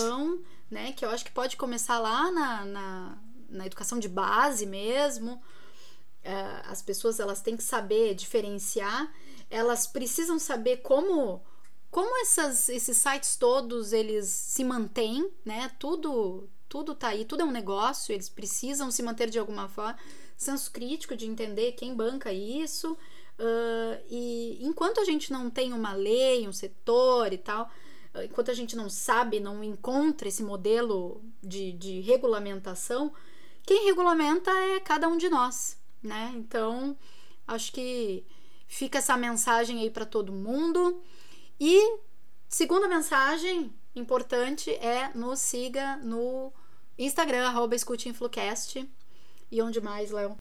Né, 0.70 0.94
que 0.94 1.04
eu 1.04 1.10
acho 1.10 1.26
que 1.26 1.32
pode 1.32 1.58
começar 1.58 2.00
lá 2.00 2.32
na, 2.32 2.66
na, 2.66 3.18
na 3.50 3.66
educação 3.66 4.00
de 4.00 4.08
base 4.08 4.66
mesmo. 4.66 5.42
Uh, 6.24 6.70
as 6.70 6.84
pessoas 6.84 7.20
elas 7.20 7.42
têm 7.42 7.58
que 7.58 7.64
saber 7.64 8.14
diferenciar, 8.14 9.12
elas 9.50 9.88
precisam 9.88 10.38
saber 10.38 10.78
como 10.78 11.42
como 11.90 12.22
essas, 12.22 12.70
esses 12.70 12.96
sites 12.96 13.36
todos 13.36 13.92
eles 13.92 14.28
se 14.28 14.64
mantêm, 14.64 15.30
né? 15.44 15.70
Tudo 15.80 16.48
tudo 16.70 16.96
tá 16.96 17.10
aí, 17.10 17.26
tudo 17.26 17.42
é 17.42 17.46
um 17.46 17.52
negócio, 17.52 18.14
eles 18.14 18.30
precisam 18.30 18.90
se 18.90 19.04
manter 19.04 19.30
de 19.30 19.38
alguma 19.38 19.68
forma. 19.68 19.98
Senso 20.38 20.72
crítico 20.72 21.18
de 21.18 21.26
entender 21.26 21.74
quem 21.74 21.94
banca 21.94 22.32
isso. 22.32 22.94
Uh, 22.94 24.02
e 24.10 24.58
enquanto 24.62 25.02
a 25.02 25.04
gente 25.04 25.34
não 25.34 25.50
tem 25.50 25.74
uma 25.74 25.94
lei, 25.94 26.48
um 26.48 26.54
setor 26.54 27.34
e 27.34 27.38
tal, 27.38 27.70
enquanto 28.24 28.52
a 28.52 28.54
gente 28.54 28.76
não 28.76 28.90
sabe, 28.90 29.40
não 29.40 29.62
encontra 29.62 30.30
esse 30.30 30.44
modelo 30.44 31.22
de, 31.44 31.74
de 31.74 32.00
regulamentação, 32.00 33.12
quem 33.64 33.86
regulamenta 33.86 34.50
é 34.50 34.80
cada 34.80 35.10
um 35.10 35.18
de 35.18 35.30
nós 35.30 35.81
né? 36.02 36.32
Então, 36.36 36.98
acho 37.48 37.72
que 37.72 38.26
fica 38.68 39.00
essa 39.00 39.18
mensagem 39.18 39.80
aí 39.80 39.90
para 39.90 40.06
todo 40.06 40.32
mundo. 40.32 41.02
E 41.60 42.00
segunda 42.48 42.88
mensagem 42.88 43.74
importante 43.96 44.72
é 44.76 45.12
nos 45.14 45.40
siga 45.40 45.98
no 45.98 46.52
Instagram, 46.98 47.48
arroba 47.48 47.76
escuteinflucast. 47.76 48.88
E 49.52 49.62
onde 49.62 49.82
mais, 49.82 50.12
Léo? 50.12 50.38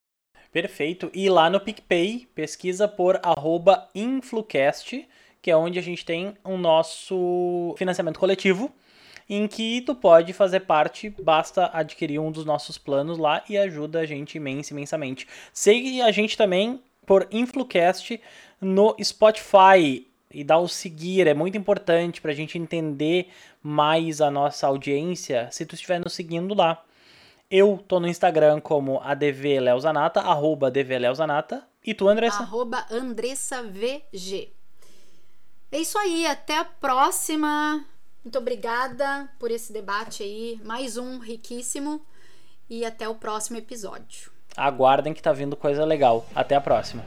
Perfeito. 0.53 1.11
E 1.15 1.29
lá 1.29 1.49
no 1.49 1.61
PicPay, 1.61 2.29
pesquisa 2.35 2.89
por 2.89 3.21
arroba 3.23 3.89
Influcast, 3.95 5.09
que 5.41 5.51
é 5.51 5.57
onde 5.57 5.79
a 5.79 5.83
gente 5.83 6.05
tem 6.05 6.37
o 6.45 6.57
nosso 6.57 7.75
financiamento 7.77 8.19
coletivo 8.19 8.73
em 9.31 9.47
que 9.47 9.81
tu 9.83 9.95
pode 9.95 10.33
fazer 10.33 10.61
parte, 10.61 11.09
basta 11.09 11.71
adquirir 11.73 12.19
um 12.19 12.33
dos 12.33 12.45
nossos 12.45 12.77
planos 12.77 13.17
lá 13.17 13.45
e 13.49 13.57
ajuda 13.57 14.01
a 14.01 14.05
gente 14.05 14.35
imensa, 14.35 14.73
imensamente. 14.73 15.29
Segue 15.53 16.03
a 16.03 16.11
gente 16.11 16.37
também 16.37 16.83
por 17.07 17.29
Influcast 17.31 18.21
no 18.61 18.97
Spotify 19.01 20.05
e 20.33 20.43
dá 20.43 20.59
o 20.59 20.67
seguir, 20.67 21.29
é 21.29 21.35
muito 21.35 21.57
importante 21.57 22.21
para 22.21 22.33
a 22.33 22.35
gente 22.35 22.59
entender 22.59 23.31
mais 23.63 24.21
a 24.21 24.33
nossa 24.33 24.67
audiência 24.67 25.49
se 25.53 25.65
tu 25.65 25.77
estiver 25.77 26.01
nos 26.01 26.13
seguindo 26.13 26.53
lá. 26.53 26.83
Eu 27.49 27.83
tô 27.87 28.01
no 28.01 28.09
Instagram 28.09 28.61
como 28.61 29.01
advleozanata, 29.01 30.21
arroba 30.21 30.69
advleozanata. 30.69 31.67
E 31.85 31.95
tu, 31.95 32.09
Andressa? 32.09 32.43
Arroba 32.43 32.85
AndressaVG. 32.91 34.53
É 35.73 35.79
isso 35.79 35.99
aí, 35.99 36.27
até 36.27 36.59
a 36.59 36.65
próxima. 36.65 37.85
Muito 38.23 38.39
obrigada 38.39 39.29
por 39.39 39.51
esse 39.51 39.73
debate 39.73 40.23
aí, 40.23 40.61
mais 40.63 40.99
um 40.99 41.19
riquíssimo 41.19 42.03
e 42.69 42.85
até 42.85 43.09
o 43.09 43.15
próximo 43.15 43.57
episódio. 43.57 44.31
Aguardem 44.57 45.15
que 45.15 45.23
tá 45.23 45.33
vindo 45.33 45.57
coisa 45.57 45.85
legal. 45.85 46.27
Até 46.35 46.55
a 46.55 46.61
próxima. 46.61 47.03